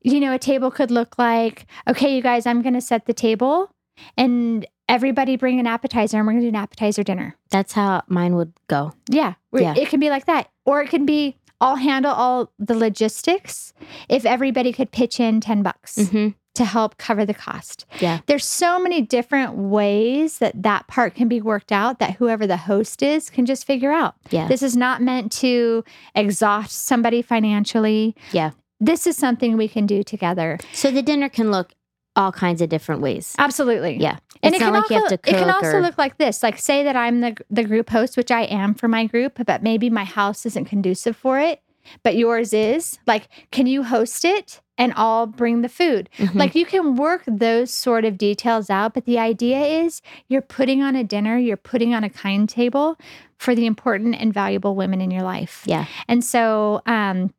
[0.00, 3.12] you know, a table could look like, okay, you guys, I'm going to set the
[3.14, 3.70] table
[4.16, 7.36] and everybody bring an appetizer and we're going to do an appetizer dinner.
[7.50, 8.92] That's how mine would go.
[9.08, 9.74] Yeah, Yeah.
[9.76, 10.48] It can be like that.
[10.64, 13.72] Or it can be, I'll handle all the logistics
[14.08, 17.84] if everybody could pitch in 10 bucks hmm to help cover the cost.
[17.98, 18.20] Yeah.
[18.26, 22.56] There's so many different ways that that part can be worked out that whoever the
[22.56, 24.14] host is can just figure out.
[24.30, 24.46] Yeah.
[24.46, 28.14] This is not meant to exhaust somebody financially.
[28.30, 28.52] Yeah.
[28.78, 30.58] This is something we can do together.
[30.72, 31.72] So the dinner can look
[32.16, 33.34] all kinds of different ways.
[33.38, 33.96] Absolutely.
[34.00, 34.18] Yeah.
[34.42, 36.18] And It's it can like you also have to it can also or- look like
[36.18, 36.42] this.
[36.42, 39.62] Like say that I'm the the group host, which I am for my group, but
[39.62, 41.60] maybe my house isn't conducive for it,
[42.02, 42.98] but yours is.
[43.06, 46.08] Like, can you host it and I'll bring the food?
[46.18, 46.34] Mhm.
[46.34, 50.82] Like you can work those sort of details out, but the idea is you're putting
[50.82, 52.96] on a dinner, you're putting on a kind table
[53.38, 55.62] for the important and valuable women in your life.
[55.66, 55.86] Yeah.
[56.06, 57.32] And so um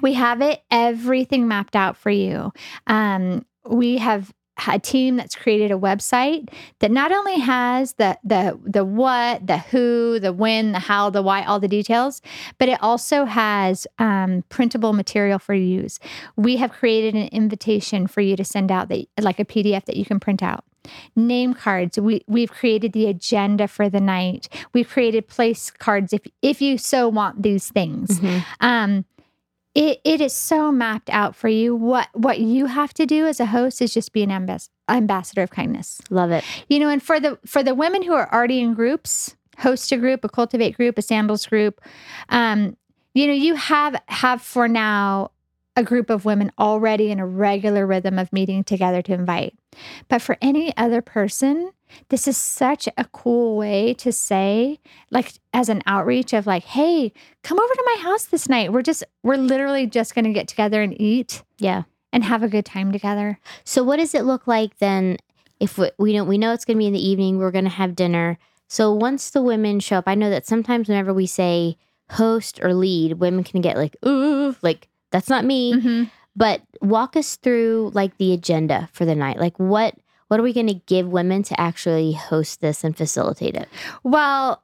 [0.00, 2.52] we have it everything mapped out for you.
[2.86, 4.32] Um we have
[4.68, 6.48] a team that's created a website
[6.80, 11.22] that not only has the the the what, the who, the when, the how, the
[11.22, 12.20] why, all the details,
[12.58, 15.98] but it also has um, printable material for use.
[16.36, 19.96] We have created an invitation for you to send out that like a PDF that
[19.96, 20.64] you can print out.
[21.16, 21.98] Name cards.
[21.98, 24.48] We we've created the agenda for the night.
[24.72, 28.20] We've created place cards if if you so want these things.
[28.20, 28.44] Mhm.
[28.60, 29.04] Um,
[29.74, 31.74] it, it is so mapped out for you.
[31.74, 35.42] What what you have to do as a host is just be an ambas- ambassador
[35.42, 36.00] of kindness.
[36.10, 36.44] Love it.
[36.68, 39.96] You know, and for the for the women who are already in groups, host a
[39.96, 41.80] group, a cultivate group, a sandals group,
[42.28, 42.76] um,
[43.14, 45.30] you know, you have have for now
[45.76, 49.54] a group of women already in a regular rhythm of meeting together to invite.
[50.08, 51.70] But for any other person,
[52.08, 54.80] this is such a cool way to say,
[55.10, 58.72] like, as an outreach of like, hey, come over to my house this night.
[58.72, 61.82] We're just, we're literally just going to get together and eat Yeah.
[62.12, 63.38] and have a good time together.
[63.64, 65.16] So what does it look like then
[65.60, 67.64] if we, we know we know it's going to be in the evening, we're going
[67.64, 68.36] to have dinner.
[68.68, 71.76] So once the women show up, I know that sometimes whenever we say
[72.10, 75.74] host or lead, women can get like, ooh, like that's not me.
[75.74, 76.10] Mhm.
[76.34, 79.38] But walk us through like the agenda for the night.
[79.38, 79.94] Like what
[80.28, 83.68] what are we going to give women to actually host this and facilitate it?
[84.02, 84.62] Well,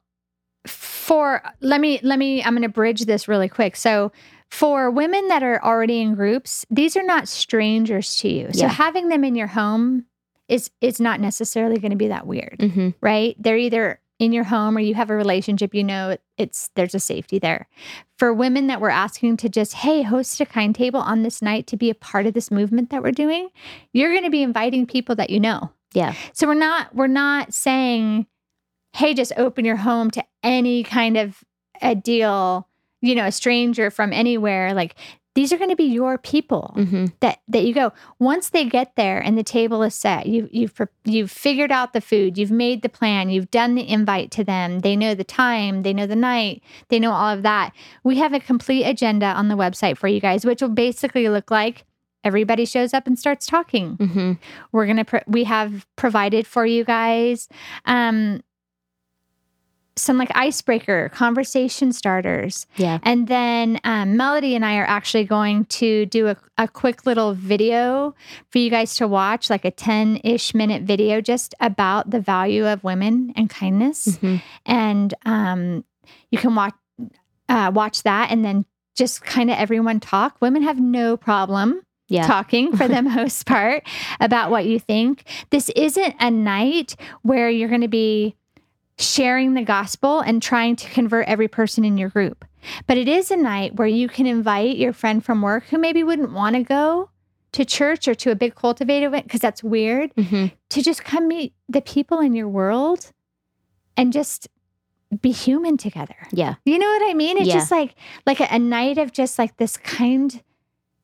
[0.66, 3.76] for let me let me I'm going to bridge this really quick.
[3.76, 4.12] So
[4.50, 8.48] for women that are already in groups, these are not strangers to you.
[8.52, 8.68] So Yeah.
[8.68, 10.06] having them in your home
[10.48, 12.90] is is not necessarily going to be that weird, Mm-hmm.
[13.02, 13.36] right?
[13.38, 17.00] They're either in your home or you have a relationship, you know it's there's a
[17.00, 17.68] safety there.
[18.16, 21.66] For women that we're asking to just, hey, host a kind table on this night
[21.68, 23.48] to be a part of this movement that we're doing,
[23.92, 25.70] you're going to be inviting people that you know.
[25.94, 26.14] Yeah.
[26.32, 28.26] So we're not we're not saying,
[28.94, 31.42] hey, just open your home to any kind of
[31.80, 32.68] a deal,
[33.00, 34.74] you know, a stranger from anywhere.
[34.74, 34.96] Like
[35.38, 38.96] these are going to be your people hmm that that you go once they get
[38.96, 40.74] there and the table is set you you've
[41.04, 44.80] you've figured out the food you've made the plan you've done the invite to them
[44.80, 47.72] they know the time they know the night they know all of that.
[48.02, 51.52] We have a complete agenda on the website for you guys which will basically look
[51.52, 51.84] like
[52.24, 53.94] everybody shows up and starts talking.
[53.94, 54.32] Hmm
[54.72, 57.48] we're gonna pro- we have provided for you guys
[57.84, 58.42] um
[60.00, 62.98] some like icebreaker conversation starters Yeah.
[63.02, 67.34] and then um, Melody and I are actually going to do a, a quick little
[67.34, 68.14] video
[68.50, 72.66] for you guys to watch, like a 10 ish minute video just about the value
[72.66, 74.16] of women and kindness.
[74.18, 75.84] hmm And um,
[76.30, 76.74] you can watch,
[77.48, 78.64] uh, watch that and then
[78.96, 80.36] just kind of everyone talk.
[80.40, 82.26] Women have no problem Yeah.
[82.26, 83.86] talking for the most part
[84.20, 85.24] about what you think.
[85.50, 88.34] This isn't a night where you're going to be
[88.98, 92.44] sharing the gospel and trying to convert every person in your group.
[92.86, 96.02] But it is a night where you can invite your friend from work who maybe
[96.02, 97.10] wouldn't want to go
[97.52, 101.26] to church or to a big cultivate event because that's weird hmm to just come
[101.28, 103.10] meet the people in your world
[103.96, 104.48] and just
[105.22, 106.16] be human together.
[106.30, 106.56] Yeah.
[106.66, 107.38] You know what I mean?
[107.38, 107.54] It's Yeah.
[107.54, 107.94] just like
[108.26, 110.42] like a, a night of just like this kind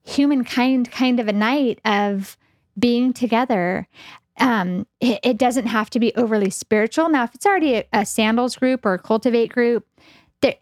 [0.03, 2.37] humankind kind of a night of
[2.77, 3.87] being together.
[4.37, 7.09] Um, it, it doesn't have to be overly spiritual.
[7.09, 9.87] Now, if it's already a, a sandals group or a cultivate group,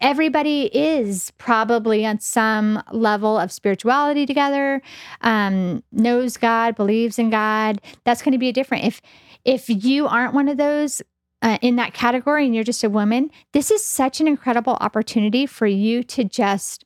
[0.00, 4.80] everybody is probably on some level of spirituality together,
[5.22, 7.80] um, knows God, believes in God.
[8.04, 8.84] That's going to be a different.
[8.84, 9.02] If
[9.44, 11.02] if you aren't one of those
[11.42, 15.46] uh, in that category and you're just a woman, this is such an incredible opportunity
[15.46, 16.84] for you to just.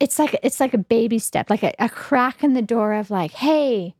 [0.00, 3.10] It's like it's like a baby step, like a, a crack in the door of
[3.10, 3.94] like, hey,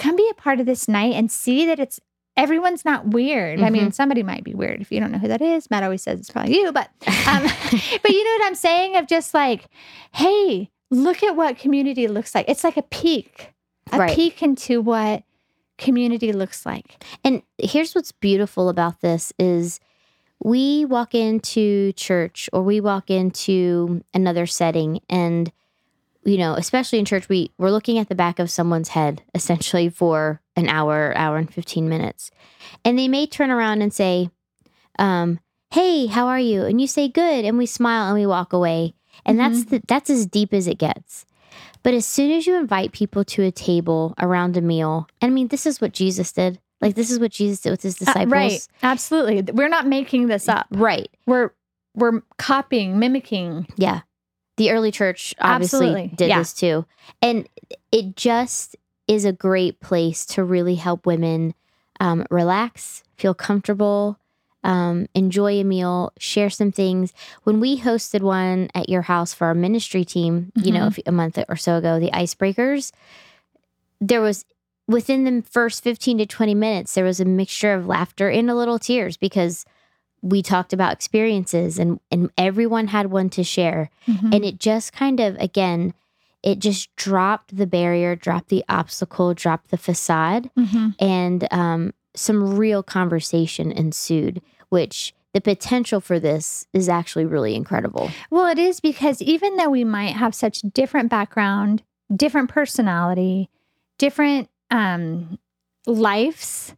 [0.00, 2.00] come be a part of this night and see that it's
[2.36, 3.60] everyone's not weird.
[3.60, 5.70] I mean, somebody might be weird if you don't know who that is.
[5.70, 6.88] Matt always says it's probably you, but
[7.28, 7.42] um,
[8.02, 8.96] but you know what I'm saying?
[8.96, 9.66] Of just like,
[10.14, 12.48] hey, look at what community looks like.
[12.48, 13.52] It's like a peek,
[13.92, 14.16] a Right.
[14.16, 15.22] peek into what
[15.78, 17.02] community looks like.
[17.24, 19.78] And here's what's beautiful about this is
[20.42, 25.52] we walk into church or we walk into another setting and
[26.24, 29.88] you know, especially in church we we're looking at the back of someone's head essentially
[29.88, 32.30] for an hour, hour and 15 minutes.
[32.84, 34.30] And they may turn around and say
[34.98, 38.52] um, "Hey, how are you?" and you say good and we smile and we walk
[38.52, 38.94] away.
[39.26, 41.26] And that's the, that's as deep as it gets.
[41.82, 45.34] But as soon as you invite people to a table around a meal, and I
[45.34, 46.58] mean, this is what Jesus did.
[46.80, 48.32] Like this is what Jesus did with his Uh, disciples.
[48.32, 48.66] right.
[48.82, 49.52] Absolutely.
[49.52, 50.66] We're not making this up.
[50.70, 51.08] Right.
[51.26, 51.50] We're
[51.94, 53.66] we're copying, mimicking.
[53.76, 54.00] Yeah.
[54.60, 56.16] The early church obviously Absolutely.
[56.16, 56.38] did Yeah.
[56.40, 56.84] this too.
[57.22, 57.48] And
[57.90, 58.76] it just
[59.08, 61.54] is a great place to really help women
[61.98, 64.18] um, relax, feel comfortable,
[64.62, 67.14] um, enjoy a meal, share some things.
[67.44, 71.04] When we hosted one at your house for our ministry team, you know, a few-
[71.06, 72.92] a month or so ago, the Icebreakers,
[73.98, 74.44] there was
[74.86, 78.54] within the first 15 to 20 minutes, there was a mixture of laughter and a
[78.54, 79.64] little tears because
[80.22, 83.90] we talked about experiences and, and everyone had one to share.
[84.06, 84.34] Mhm.
[84.34, 85.94] And it just kind of, again,
[86.42, 90.94] it just dropped the barrier, dropped the obstacle, dropped the facade, Mhm.
[90.98, 98.10] and um, some real conversation ensued, which the potential for this is actually really incredible.
[98.30, 101.82] Well, it is because even though we might have such different background,
[102.14, 103.48] different personality,
[103.98, 105.38] different um,
[105.86, 106.74] lives,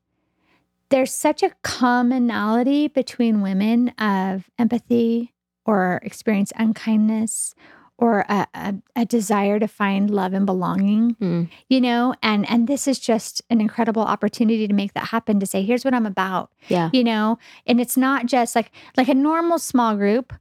[0.93, 5.33] there's such a commonality between women of empathy
[5.65, 7.55] or experience unkindness
[7.99, 11.45] or a, a, a desire to find love and belonging Hmm.
[11.69, 15.47] you know and and this is just an incredible opportunity to make that happen to
[15.47, 16.91] say here's what i'm about Yeah.
[16.93, 20.33] you know and it's not just like like a normal small group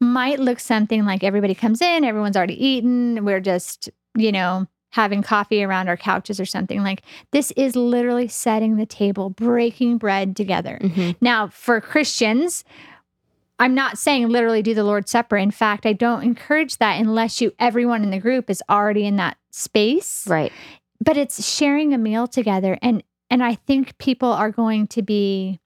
[0.00, 5.22] might look something like everybody comes in everyone's already eaten we're just you know having
[5.22, 7.02] coffee around our couches or something like
[7.32, 11.16] this is literally setting the table breaking bread together Mhm.
[11.20, 12.64] now for christians
[13.58, 17.40] i'm not saying literally do the lord's supper in fact i don't encourage that unless
[17.40, 20.52] you everyone in the group is already in that space Right.
[21.04, 25.58] but it's sharing a meal together and and i think people are going to be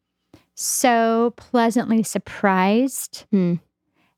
[0.55, 3.55] so pleasantly surprised Hmm.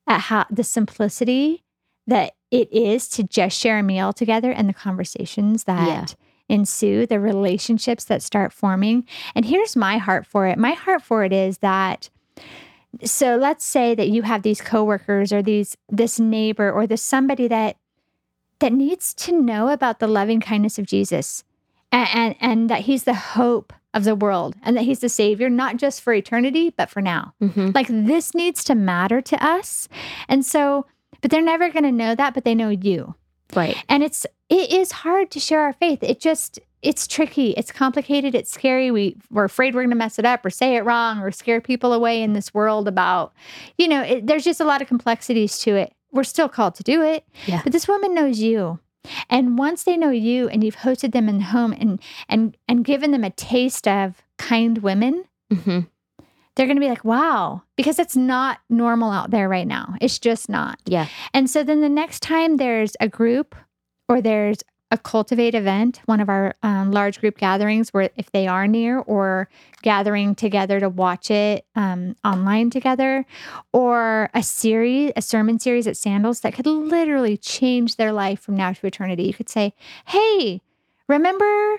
[0.06, 1.64] at how the simplicity
[2.06, 6.04] that it is to just share a meal together and the conversations that Yeah.
[6.56, 11.22] ensue the relationships that start forming and here's my heart for it my heart for
[11.24, 12.08] it is that
[13.04, 17.46] so let's say that you have these coworkers or these this neighbor or this somebody
[17.48, 17.76] that
[18.60, 21.44] that needs to know about the loving kindness of Jesus
[21.92, 25.50] and, and and that he's the hope of the world and that he's the savior
[25.50, 27.74] not just for eternity but for now Mhm.
[27.74, 29.86] like this needs to matter to us
[30.28, 30.86] and so
[31.20, 33.14] but they're never going to know that but they know you
[33.54, 33.76] Right.
[33.88, 36.02] And it's it is hard to share our faith.
[36.02, 37.50] It just it's tricky.
[37.52, 38.34] It's complicated.
[38.34, 38.90] It's scary.
[38.90, 41.60] We we're afraid we're going to mess it up or say it wrong or scare
[41.60, 43.32] people away in this world about,
[43.76, 45.92] you know, it, there's just a lot of complexities to it.
[46.12, 47.24] We're still called to do it.
[47.46, 47.60] Yeah.
[47.62, 48.80] But this woman knows you.
[49.30, 53.10] And once they know you and you've hosted them in home and and and given
[53.10, 55.80] them a taste of kind women, hmm
[56.58, 59.94] they're going to be like, "Wow," because it's not normal out there right now.
[60.00, 60.80] It's just not.
[60.86, 61.06] Yeah.
[61.32, 63.54] And so then the next time there's a group
[64.08, 64.58] or there's
[64.90, 68.98] a cultivate event, one of our um, large group gatherings, where if they are near
[68.98, 69.48] or
[69.82, 73.24] gathering together to watch it um, online together,
[73.72, 78.56] or a series, a sermon series at Sandals that could literally change their life from
[78.56, 79.24] now to eternity.
[79.24, 79.74] You could say,
[80.06, 80.60] "Hey,
[81.06, 81.78] remember?"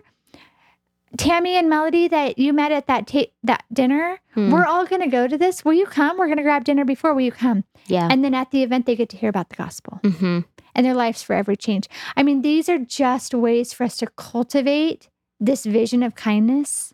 [1.18, 4.52] Tammy and Melody that you met at that ta- that dinner, Hmm.
[4.52, 5.66] we're all going to go to this.
[5.66, 6.18] Will you come?
[6.18, 7.14] We're going to grab dinner before.
[7.14, 7.64] Will you come?
[7.88, 8.08] Yeah.
[8.12, 10.40] And then at the event, they get to hear about the gospel hmm
[10.76, 11.90] and their lives forever change.
[12.16, 16.94] I mean, these are just ways for us to cultivate this vision of kindness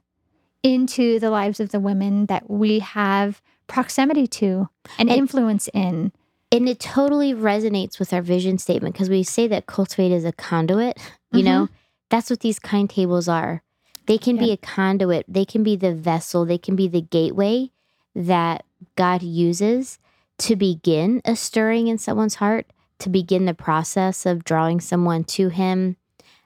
[0.63, 6.12] into the lives of the women that we have proximity to and And- influence in.
[6.51, 10.32] And it totally resonates with our vision statement because we say that cultivate is a
[10.32, 10.97] conduit.
[11.34, 11.67] You know,
[12.10, 13.62] that's what these kind tables are.
[14.06, 17.72] They can be a conduit, they can be the vessel, they can be the gateway
[18.13, 18.63] that
[18.96, 20.00] God uses
[20.39, 22.68] to begin a stirring in someone's heart,
[23.00, 25.98] to begin the process of drawing someone to Him.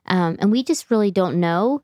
[0.06, 1.84] Um, and we just really don't know.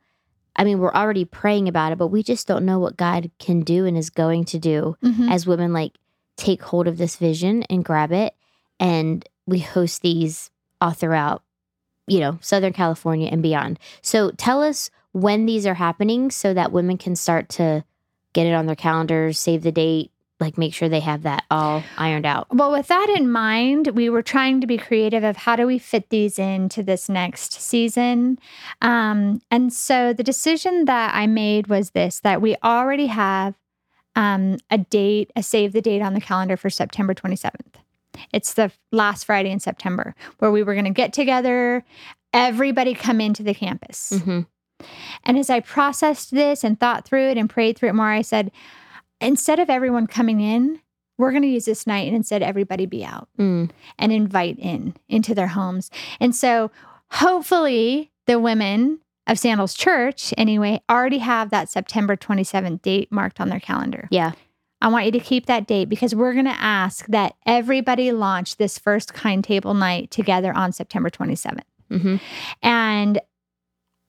[0.56, 3.60] I mean, we're already praying about it, but we just don't know what God can
[3.62, 5.30] do and is going to do Mhm.
[5.30, 5.98] as women like
[6.38, 8.34] take hold of this vision and grab it
[8.80, 10.50] and we host these
[10.82, 11.42] all throughout
[12.08, 16.74] you know southern california and beyond so tell us when these are happening so that
[16.74, 17.84] women can start to
[18.34, 21.82] get it on their calendars save the date like make sure they have that all
[21.98, 25.56] ironed out Well, with that in mind, we were trying to be creative of how
[25.56, 28.38] do we fit these into this next season.
[28.82, 33.56] Um, and so the decision that I made was this that we already have
[34.18, 37.76] um, a date, a save the date on the calendar for September 27th.
[38.34, 41.86] It's the last Friday in September where we were going to get together,
[42.34, 44.22] everybody come into the campus.
[44.22, 44.42] hmm
[45.24, 48.22] And as I processed this and thought through it and prayed through it more, I
[48.22, 48.52] said,
[49.22, 50.82] instead of everyone coming in,
[51.18, 54.96] we're going to use this night and instead everybody be out mm, and invite in
[55.08, 55.90] into their homes.
[56.20, 56.72] And so
[57.12, 63.50] hopefully the women of Sandals Church, anyway, already have that September 27th date marked on
[63.50, 64.08] their calendar.
[64.12, 64.34] yeah
[64.82, 68.58] I want you to keep that date because we're going to ask that everybody launch
[68.58, 71.62] this first kind table night together on September 27th.
[71.90, 72.18] hmm
[72.62, 73.20] And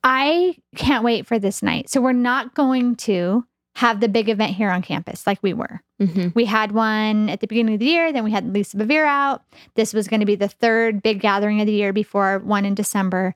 [0.09, 1.91] I can't wait for this night.
[1.91, 5.83] So we're not going to have the big event here on campus like we were.
[5.99, 9.05] hmm We had one at the beginning of the year, then we had Lisa Bevere
[9.05, 9.43] out.
[9.75, 12.77] This was going to be the third big gathering of the year before one in
[12.77, 13.35] December.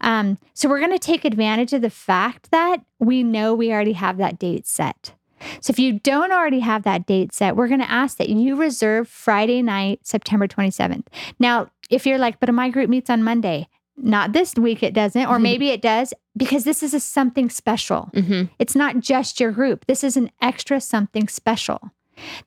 [0.00, 3.94] Um, so we're going to take advantage of the fact that we know we already
[3.94, 5.14] have that date set.
[5.60, 8.54] So if you don't already have that date set, we're going to ask that you
[8.54, 11.08] reserve Friday night, September 27th.
[11.40, 15.26] Now, if you're like, but my group meets on Monday, not this week it doesn't,
[15.26, 15.42] or Mhm.
[15.42, 18.10] maybe it does, because this is a something special.
[18.14, 19.86] hmm It's not just your group.
[19.86, 21.90] This is an extra something special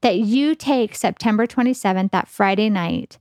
[0.02, 3.18] that you take September 27th, that Friday night,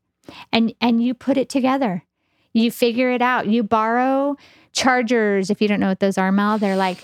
[0.53, 2.05] and and you put it together.
[2.53, 3.47] You figure it out.
[3.49, 4.37] You borrow
[4.73, 5.51] chargers.
[5.51, 6.99] If you don't know what those are, Mel, they're like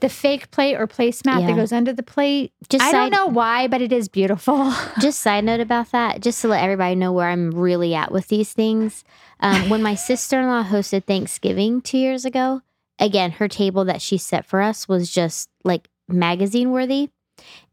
[0.00, 1.46] the fake plate or placemat Yeah.
[1.48, 2.52] that goes under the plate.
[2.68, 4.72] just I side, don't know why, but it is beautiful.
[5.00, 8.28] just side note about that just to let everybody know where i'm really at with
[8.28, 9.04] these things
[9.40, 12.60] um, when my sister-in-law hosted thanksgiving two years ago
[12.98, 17.10] again her table that she set for us was just like magazine worthy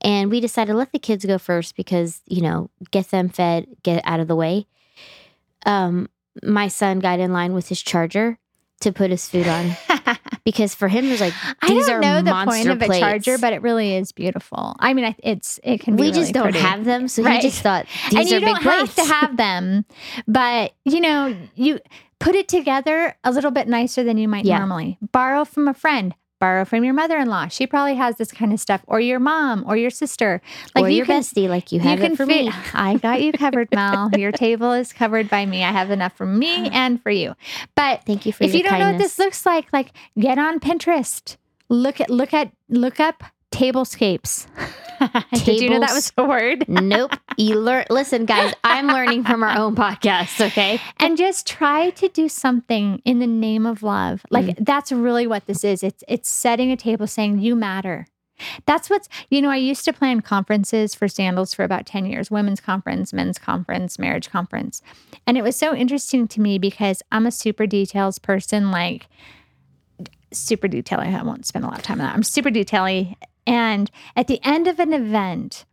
[0.01, 3.65] and we decided to let the kids go first because you know get them fed
[3.83, 4.65] get out of the way
[5.65, 6.07] um,
[6.43, 8.37] my son got in line with his charger
[8.81, 9.75] to put his food on
[10.45, 12.81] because for him it was like I these don't are know the monster point of
[12.81, 12.99] a plates.
[13.01, 14.75] charger, but it really is beautiful.
[14.79, 16.03] I mean, it's it can be.
[16.03, 16.59] we really just don't pretty.
[16.59, 17.41] have them so Right.
[17.41, 19.85] he just thought these and are you big don't have to have them,
[20.27, 21.79] but you know, you
[22.19, 24.59] put it together a little bit nicer than you might Yeah.
[24.59, 24.97] normally.
[25.11, 26.15] Borrow from a friend.
[26.39, 27.47] Borrow from your mother-in-law.
[27.47, 30.41] She probably has this kind of stuff, or your mom, or your sister.
[30.75, 33.69] or you your can- bestie like you have it for me I got you covered,
[33.73, 34.09] Mel.
[34.17, 35.63] Your table is covered by me.
[35.63, 36.69] I have enough for me uh-huh.
[36.73, 37.35] and for you.
[37.75, 40.59] But Thank you for if you don't know what this looks like, like get on
[40.59, 41.37] Pinterest.
[41.69, 43.23] Look at look at look up
[43.55, 44.47] tablescapes.
[45.45, 46.65] Did you know that was a word?
[46.69, 47.11] nope.
[47.37, 47.85] You learn.
[47.89, 50.39] Listen, guys, I'm learning from our own podcast.
[50.45, 50.79] Okay.
[50.99, 54.25] and just try to do something in the name of love.
[54.29, 54.65] Like Mm.
[54.65, 55.83] that's really what this is.
[55.83, 58.07] It's it's setting a table saying you matter.
[58.65, 62.29] That's what's, you know, I used to plan conferences for sandals for about 10 years
[62.29, 64.81] women's conference, men's conference, marriage conference.
[65.25, 69.07] And it was so interesting to me because I'm a super details person, like
[70.31, 71.15] super detailing.
[71.15, 72.13] I won't spend a lot of time on that.
[72.15, 73.15] I'm super detailing.
[73.47, 75.65] And at the end of an event,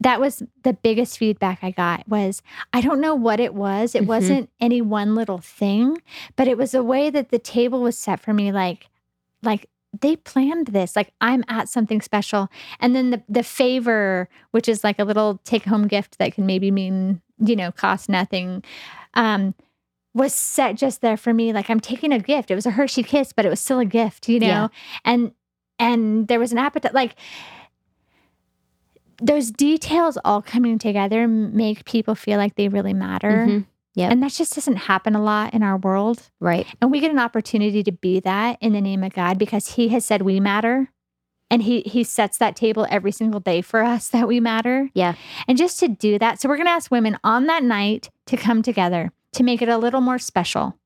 [0.00, 2.42] that was the biggest feedback I got was
[2.72, 3.94] I don't know what it was.
[3.94, 4.06] It Mhm.
[4.06, 6.02] wasn't any one little thing,
[6.36, 8.88] but it was a way that the table was set for me like
[9.44, 9.68] like
[10.00, 10.96] they planned this.
[10.96, 12.48] Like I'm at something special.
[12.80, 16.46] And then the the favor, which is like a little take home gift that can
[16.46, 18.64] maybe mean, you know, cost nothing.
[19.14, 19.54] Um
[20.14, 22.50] was set just there for me like I'm taking a gift.
[22.50, 24.46] It was a Hershey kiss, but it was still a gift, you know.
[24.46, 24.68] Yeah.
[25.04, 25.32] And
[25.78, 27.16] and there was an appetite like
[29.20, 33.46] those details all coming together make people feel like they really matter.
[33.48, 33.66] Mhm.
[33.94, 34.10] Yep.
[34.10, 36.30] And that just doesn't happen a lot in our world.
[36.40, 36.66] Right.
[36.80, 39.88] And we get an opportunity to be that in the name of God because He
[39.88, 40.90] has said we matter.
[41.50, 44.88] And he he sets that table every single day for us that we matter.
[44.94, 45.14] Yeah.
[45.46, 48.62] And just to do that, so we're gonna ask women on that night to come
[48.62, 50.78] together to make it a little more special,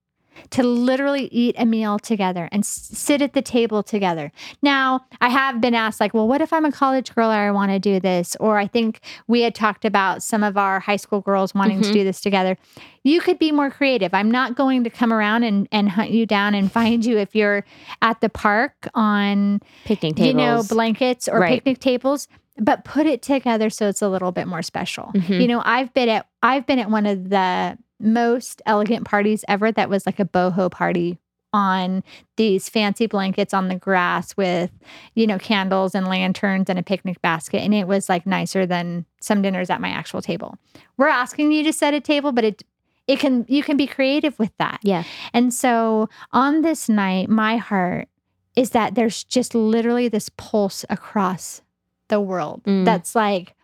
[0.50, 4.32] to literally eat a meal together and s- sit at the table together.
[4.62, 7.50] Now, I have been asked, like, well, what if I'm a college girl or I
[7.50, 8.36] want to do this?
[8.40, 11.88] Or I think we had talked about some of our high school girls wanting to
[11.88, 11.92] Mhm.
[11.92, 12.56] do this together.
[13.02, 14.12] You could be more creative.
[14.14, 17.34] I'm not going to come around and, and hunt you down and find you if
[17.34, 17.64] you're
[18.02, 20.26] at the park on, Picnic tables.
[20.26, 21.54] you know, blankets or Right.
[21.54, 22.28] picnic tables.
[22.58, 25.10] But put it together so it's a little bit more special.
[25.14, 25.42] Mhm.
[25.42, 29.72] You know, I've been at I've been at one of the most elegant parties ever
[29.72, 31.18] that was like a boho party
[31.52, 32.02] on
[32.36, 34.70] these fancy blankets on the grass with,
[35.14, 37.62] you know, candles and lanterns and a picnic basket.
[37.62, 40.58] And it was like nicer than some dinners at my actual table.
[40.98, 42.62] We're asking you to set a table, but it
[43.06, 44.80] it can you can be creative with that.
[44.82, 45.04] Yeah.
[45.32, 48.08] And so on this night, my heart
[48.56, 51.62] is that there's just literally this pulse across
[52.08, 52.84] the world Mm.
[52.84, 53.54] that's like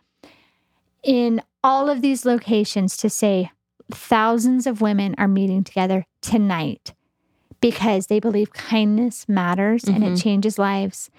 [1.03, 3.51] in all of these locations to say
[3.91, 6.93] thousands of women are meeting together tonight
[7.61, 10.21] because they believe kindness matters and it Mhm.
[10.21, 11.09] changes lives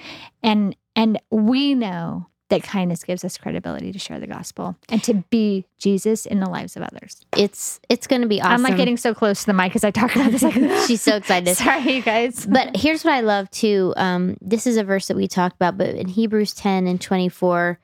[0.43, 5.15] and and we know that kindness gives us credibility to share the gospel and to
[5.31, 7.23] be Jesus in the lives of others.
[7.37, 8.53] It's it's going to be awesome.
[8.53, 10.43] I'm like getting so close to the mic as I talk about this.
[10.43, 10.55] Like
[10.87, 11.57] She's so excited.
[11.57, 12.47] Sorry, you guys.
[12.47, 13.93] But here's what I love too.
[13.97, 17.81] Um, this is a verse that we talked about, but in Hebrews 10 and 24,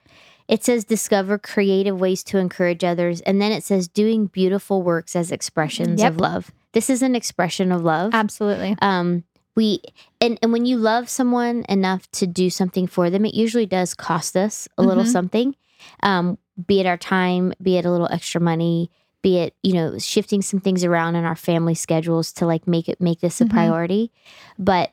[0.51, 3.21] it says, discover creative ways to encourage others.
[3.23, 6.13] And then it says, doing beautiful works as expressions Yep.
[6.15, 6.51] of love.
[6.73, 8.11] This is an expression of love.
[8.13, 8.77] absolutely.
[8.83, 9.25] Um,
[9.57, 9.81] we
[10.21, 13.95] and, and when you love someone enough to do something for them, it usually does
[13.95, 15.13] cost us a little Mhm.
[15.13, 15.57] something.
[16.03, 16.37] Um,
[16.67, 18.91] be it our time, be it a little extra money,
[19.23, 22.89] be it, you know, shifting some things around in our family schedules to like make
[22.89, 23.51] it make this a Mhm.
[23.51, 24.11] priority.
[24.59, 24.93] But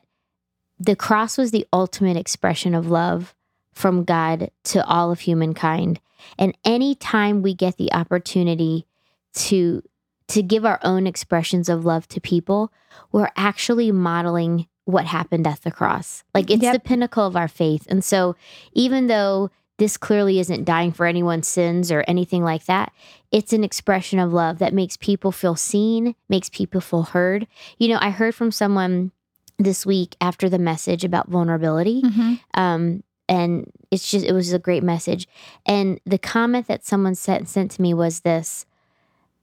[0.78, 3.34] the cross was the ultimate expression of love
[3.78, 6.00] from God to all of humankind.
[6.36, 8.86] And anytime we get the opportunity
[9.34, 9.82] to
[10.28, 12.70] to give our own expressions of love to people,
[13.12, 16.22] we're actually modeling what happened at the cross.
[16.34, 16.72] Like it's Yep.
[16.74, 17.86] the pinnacle of our faith.
[17.88, 18.36] And so
[18.74, 22.92] even though this clearly isn't dying for anyone's sins or anything like that,
[23.32, 27.46] it's an expression of love that makes people feel seen, makes people feel heard.
[27.78, 29.12] You know, I heard from someone
[29.58, 32.40] this week after the message about vulnerability Mhm.
[32.54, 35.28] um, and it's just it was a great message.
[35.66, 38.66] And the comment that someone sent sent to me was this: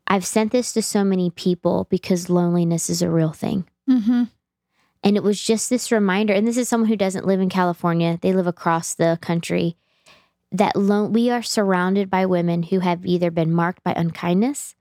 [0.08, 3.66] I've sent this to so many people because loneliness is a real thing.
[3.90, 4.30] Mhm.
[5.04, 8.18] And it was just this reminder, and this is someone who doesn't live in California,
[8.22, 9.78] they live across the country,
[10.52, 14.74] that lo- we are surrounded by women who have either been marked by unkindness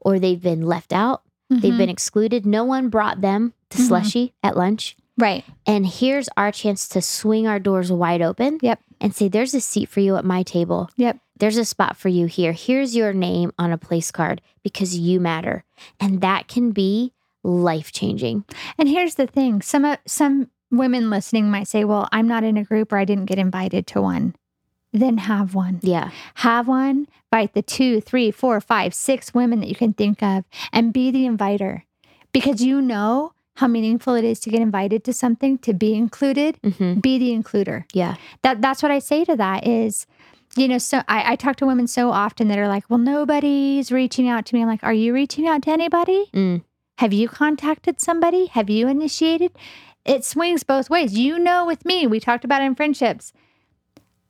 [0.00, 1.78] or they've been left out, they've Mhm.
[1.78, 2.46] been excluded.
[2.46, 3.86] No one brought them to Mhm.
[3.88, 4.96] slushy at lunch.
[5.18, 5.44] Right.
[5.66, 8.58] And here's our chance to swing our doors wide open.
[8.62, 8.80] Yep.
[9.00, 10.88] And say, there's a seat for you at my table.
[10.96, 11.18] Yep.
[11.38, 12.52] There's a spot for you here.
[12.52, 15.64] Here's your name on a place card because you matter.
[15.98, 18.44] And that can be life changing.
[18.78, 22.56] And here's the thing: some of some women listening might say, "Well, I'm not in
[22.56, 24.36] a group or I didn't get invited to one."
[24.92, 25.80] Then have one.
[25.82, 26.10] Yeah.
[26.34, 27.08] Have one.
[27.32, 31.10] Invite the two, three, four, five, six women that you can think of, and be
[31.10, 31.84] the inviter,
[32.32, 36.58] because you know how meaningful it is to get invited to something, to be included.
[36.62, 37.84] hmm Be the includer.
[37.92, 38.16] Yeah.
[38.42, 40.06] that that's what I say to that is,
[40.56, 43.92] you know, so I, I talk to women so often that are like, well, nobody's
[43.92, 44.62] reaching out to me.
[44.62, 46.30] I'm like, are you reaching out to anybody?
[46.34, 46.62] Mm.
[46.98, 48.46] Have you contacted somebody?
[48.46, 49.52] Have you initiated?
[50.04, 51.16] It swings both ways.
[51.16, 53.32] You know, with me, we talked about it in friendships.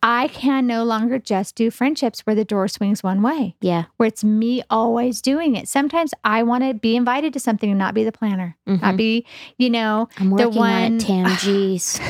[0.04, 3.84] I can no longer just do friendships where the door swings one way, Yeah.
[3.98, 5.68] where it's me always doing it.
[5.68, 8.82] Sometimes I want to be invited to something and not be the planner, Mhm.
[8.82, 9.24] not be,
[9.58, 11.26] you know, I'm the working on one- it, Tam.
[11.36, 12.00] Jeez.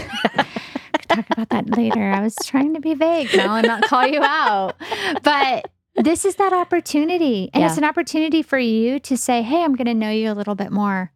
[1.08, 2.10] talk about that later.
[2.12, 4.74] I was trying to be vague now and not call you out.
[5.22, 7.50] But this is that opportunity.
[7.52, 10.34] And it's an opportunity for you to say, "Hey, I'm going to know you a
[10.34, 11.12] little bit more."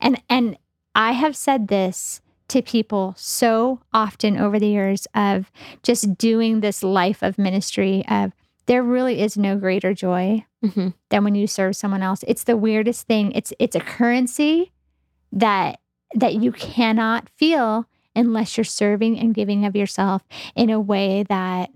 [0.00, 0.56] And and
[0.94, 5.50] I have said this to people so often over the years of
[5.82, 8.32] just doing this life of ministry of
[8.66, 12.24] there really is no greater joy hmm than when you serve someone else.
[12.26, 13.32] It's the weirdest thing.
[13.32, 14.72] It's it's a currency
[15.32, 15.80] that
[16.14, 20.22] that you cannot feel unless you're serving and giving of yourself
[20.54, 21.70] in a way that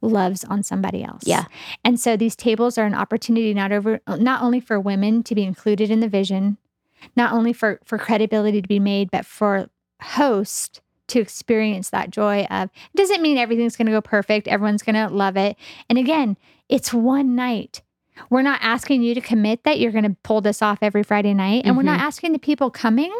[0.00, 1.22] loves on somebody else.
[1.24, 1.44] Yeah.
[1.84, 5.44] And so these tables are an opportunity not over not only for women to be
[5.44, 6.58] included in the vision,
[7.16, 12.44] not only for for credibility to be made, but for host to experience that joy
[12.50, 15.56] of it doesn't mean everything's going to go perfect, everyone's going to love it.
[15.88, 16.36] And again,
[16.68, 17.82] it's one night.
[18.30, 21.34] We're not asking you to commit that you're going to pull this off every Friday
[21.34, 21.62] night.
[21.64, 23.12] And we're not asking the people coming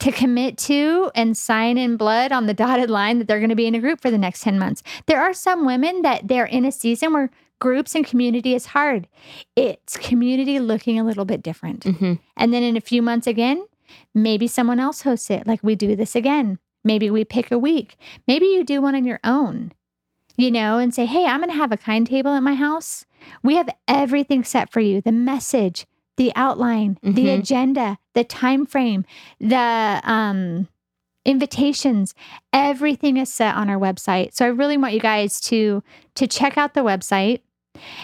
[0.00, 3.56] to commit to and sign in blood on the dotted line that they're going to
[3.56, 4.82] be in a group for the next 10 months.
[5.06, 9.06] There are some women that they're in a season where groups and community is hard.
[9.54, 11.84] It's community looking a little bit different.
[11.84, 13.64] hmm And then in a few months again,
[14.14, 15.46] maybe someone else hosts it.
[15.46, 16.58] Like we do this again.
[16.84, 17.96] Maybe we pick a week.
[18.26, 19.72] Maybe you do one on your own,
[20.36, 23.04] you know, and say, hey, I'm going to have a kind table at my house.
[23.42, 25.86] We have everything set for you the message,
[26.16, 27.38] the outline, the Mhm.
[27.38, 29.04] agenda, the time frame,
[29.38, 30.66] the um,
[31.24, 32.14] invitations
[32.52, 35.80] everything is set on our website so i really want you guys to
[36.16, 37.40] to check out the website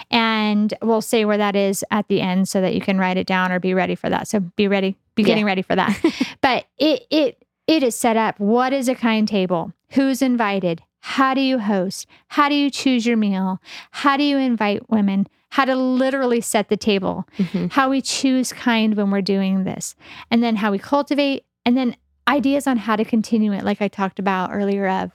[0.09, 3.27] and we'll say where that is at the end so that you can write it
[3.27, 5.35] down or be ready for that so be ready be Yeah.
[5.35, 5.97] getting ready for that.
[6.41, 9.73] But it it it is set up what is a kind table?
[9.91, 10.81] Who's invited?
[11.01, 12.07] How do you host?
[12.27, 13.59] How do you choose your meal?
[13.91, 15.27] How do you invite women?
[15.51, 17.25] How to literally set the table.
[17.51, 19.95] Hmm how we choose kind when we're doing this,
[20.31, 21.95] and then how we cultivate, and then
[22.27, 24.87] ideas on how to continue it, like I talked about earlier.
[24.87, 25.11] Of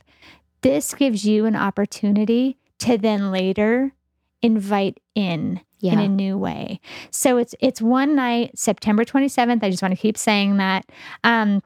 [0.63, 3.93] this gives you an opportunity to then later
[4.43, 5.61] invite in
[5.93, 6.81] in a new way.
[7.11, 9.63] So it's it's one night, September 27th.
[9.63, 10.87] I just want to keep saying that.
[11.23, 11.63] Um,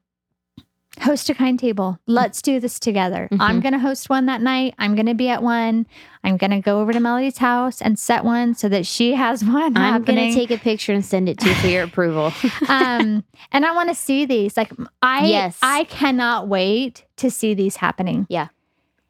[1.00, 1.96] host a kind table.
[2.08, 3.28] Let's do this together.
[3.38, 3.62] I'm Mhm.
[3.62, 4.74] going to host one that night.
[4.80, 5.86] I'm going to be at one.
[6.24, 9.44] I'm going to go over to Melody's house and set one so that she has
[9.44, 12.32] one I'm gonna take a picture and send it to you for your approval.
[12.68, 15.58] um and i want to see these like i Yes.
[15.62, 18.48] i cannot wait to see these happening Yeah.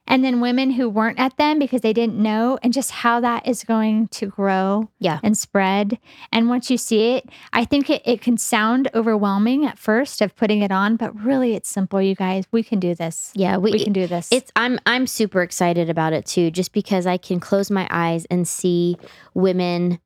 [0.09, 3.47] And then women who weren't at them because they didn't know and just how that
[3.47, 5.21] is going to grow Yeah.
[5.23, 5.99] and spread.
[6.33, 10.35] And once you see it i think it, it can sound overwhelming at first of
[10.35, 12.45] putting it on but really it's simple you guys.
[12.51, 13.31] We can do this.
[13.35, 14.29] Yeah, we can do this.
[14.33, 18.25] It's I'm I'm super excited about it too, just because I can close my eyes
[18.31, 18.97] and see
[19.35, 20.01] women,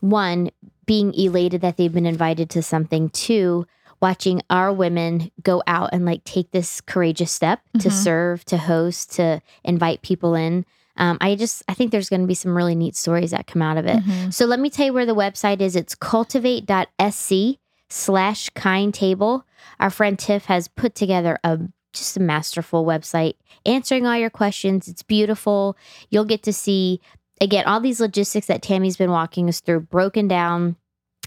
[0.00, 0.50] one
[0.84, 3.66] being elated that they've been invited to something, two
[4.00, 7.92] watching our women go out and like take this courageous step to Mhm.
[7.92, 10.64] serve, to host, to invite people in.
[10.98, 13.60] Um, I just I think there's going to be some really neat stories that come
[13.62, 14.02] out of it.
[14.04, 14.32] Mhm.
[14.32, 15.76] So let me tell you where the website is.
[15.76, 19.44] It's cultivate.sc slash kind table.
[19.80, 21.58] Our friend Tiff has put together a
[21.92, 23.34] just a masterful website
[23.64, 24.86] answering all your questions.
[24.88, 25.76] It's beautiful.
[26.10, 27.00] You'll get to see
[27.40, 30.76] again all these logistics that Tammy's been walking us through broken down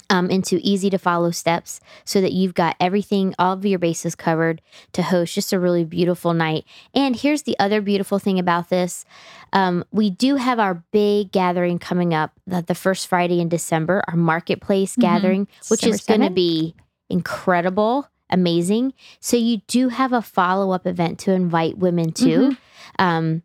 [0.10, 4.16] um, into easy to follow steps so that you've got everything, all of your bases
[4.16, 4.62] covered
[4.94, 6.66] to host just a really beautiful night.
[6.94, 9.06] And here's the other beautiful thing about this
[9.54, 14.04] um, we do have our big gathering coming up the, the first Friday in December,
[14.08, 15.02] our marketplace Mhm.
[15.02, 16.76] gathering, which is going to be
[17.10, 18.94] incredible, amazing.
[19.20, 22.56] So you do have a follow up event to invite women to.
[22.98, 23.44] Um,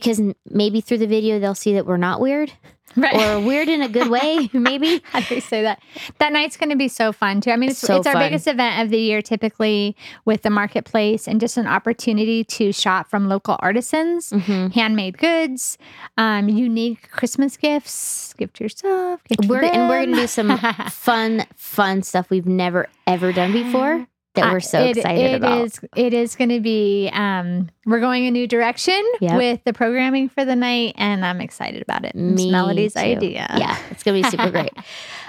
[0.00, 0.20] because
[0.50, 2.52] maybe through the video they'll see that we're not weird
[2.96, 5.02] right or weird in a good way, maybe.
[5.12, 5.82] How do we say that?
[6.18, 7.50] That night's going to be so fun too.
[7.50, 8.22] I mean, it's, So it's our fun.
[8.22, 9.94] biggest event of the year, typically
[10.24, 14.72] with the marketplace, and just an opportunity to shop from local artisans, Mhm.
[14.72, 15.76] handmade goods,
[16.16, 18.32] um, unique Christmas gifts.
[18.38, 19.20] gift to yourself.
[19.28, 20.56] Give to We're and we're gonna do some
[20.90, 24.06] fun, fun stuff we've never ever done before
[24.36, 25.64] that we're so Uh, it- excited it about.
[25.66, 27.10] is- it is going to be.
[27.12, 29.36] Um, we're going a new direction Yep.
[29.36, 32.12] with the programming for the night, and I'm excited about it.
[32.14, 33.00] It's Melody's too.
[33.00, 33.46] idea.
[33.58, 34.72] Yeah, it's gonna be super great.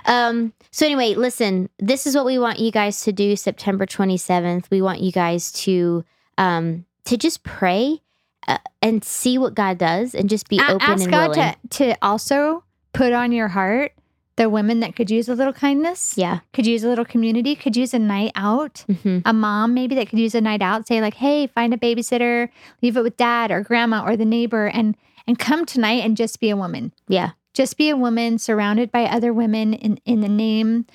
[0.05, 4.65] Um, so anyway, listen, this is what we want you guys to do September 27th.
[4.71, 6.03] We want you guys to
[6.37, 8.01] um to just pray
[8.47, 11.53] uh, and see what God does and just be A- open ask and God willing.
[11.71, 13.91] to to also put on your heart
[14.37, 16.39] the women that could use a little kindness, yeah.
[16.53, 18.85] could use a little community, could use a night out.
[19.03, 20.87] hmm A mom maybe that could use a night out.
[20.87, 22.49] Say like, hey, find a babysitter,
[22.81, 24.95] leave it with dad or grandma or the neighbor, and
[25.27, 26.93] and come tonight and just be a woman.
[27.09, 27.31] Yeah.
[27.53, 30.85] Just be a woman surrounded by other women in in the name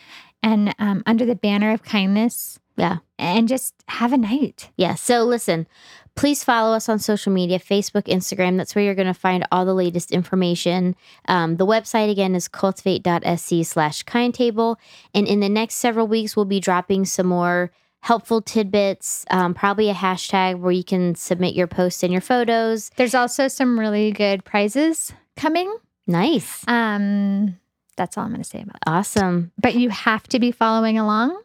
[0.42, 2.58] and um, under the banner of kindness.
[2.76, 2.98] Yeah.
[3.18, 4.70] and just have a night.
[4.76, 4.94] Yeah.
[4.94, 5.66] So listen,
[6.14, 8.56] please follow us on social media Facebook, Instagram.
[8.56, 10.94] That's where you're going to find all the latest information.
[11.28, 14.78] Um, the website again is cultivate.sc slash kind table.
[15.14, 19.88] And in the next several weeks, we'll be dropping some more helpful tidbits, um, probably
[19.88, 22.90] a hashtag where you can submit your posts and your photos.
[22.96, 25.72] There's also some really good prizes coming.
[26.06, 26.64] Nice.
[26.66, 27.58] Um,
[27.96, 28.82] that's all I'm going to say about it.
[28.88, 29.52] Awesome.
[29.56, 31.40] But you have to be following along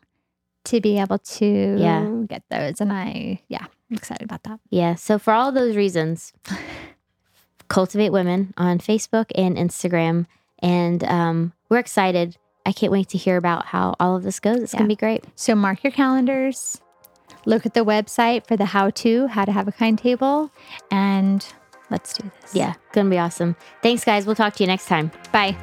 [0.65, 1.45] to be able to
[1.79, 2.09] Yeah.
[2.27, 2.81] get those.
[2.81, 4.59] And I, yeah, I'm excited about that.
[4.69, 4.95] Yeah.
[4.95, 6.33] So for all those reasons,
[7.69, 10.25] cultivate women on Facebook and Instagram.
[10.59, 12.37] And um, we're excited.
[12.65, 14.57] I can't wait to hear about how all of this goes.
[14.57, 14.79] It's Yeah.
[14.79, 15.23] going to be great.
[15.35, 16.81] So mark your calendars,
[17.45, 20.51] look at the website for the how to, how to have a kind table,
[20.91, 21.45] and
[21.89, 22.55] let's do this.
[22.55, 22.71] Yeah.
[22.71, 23.55] It's Going to be awesome.
[23.81, 24.25] Thanks, guys.
[24.25, 25.11] We'll talk to you next time.
[25.31, 25.55] Bye.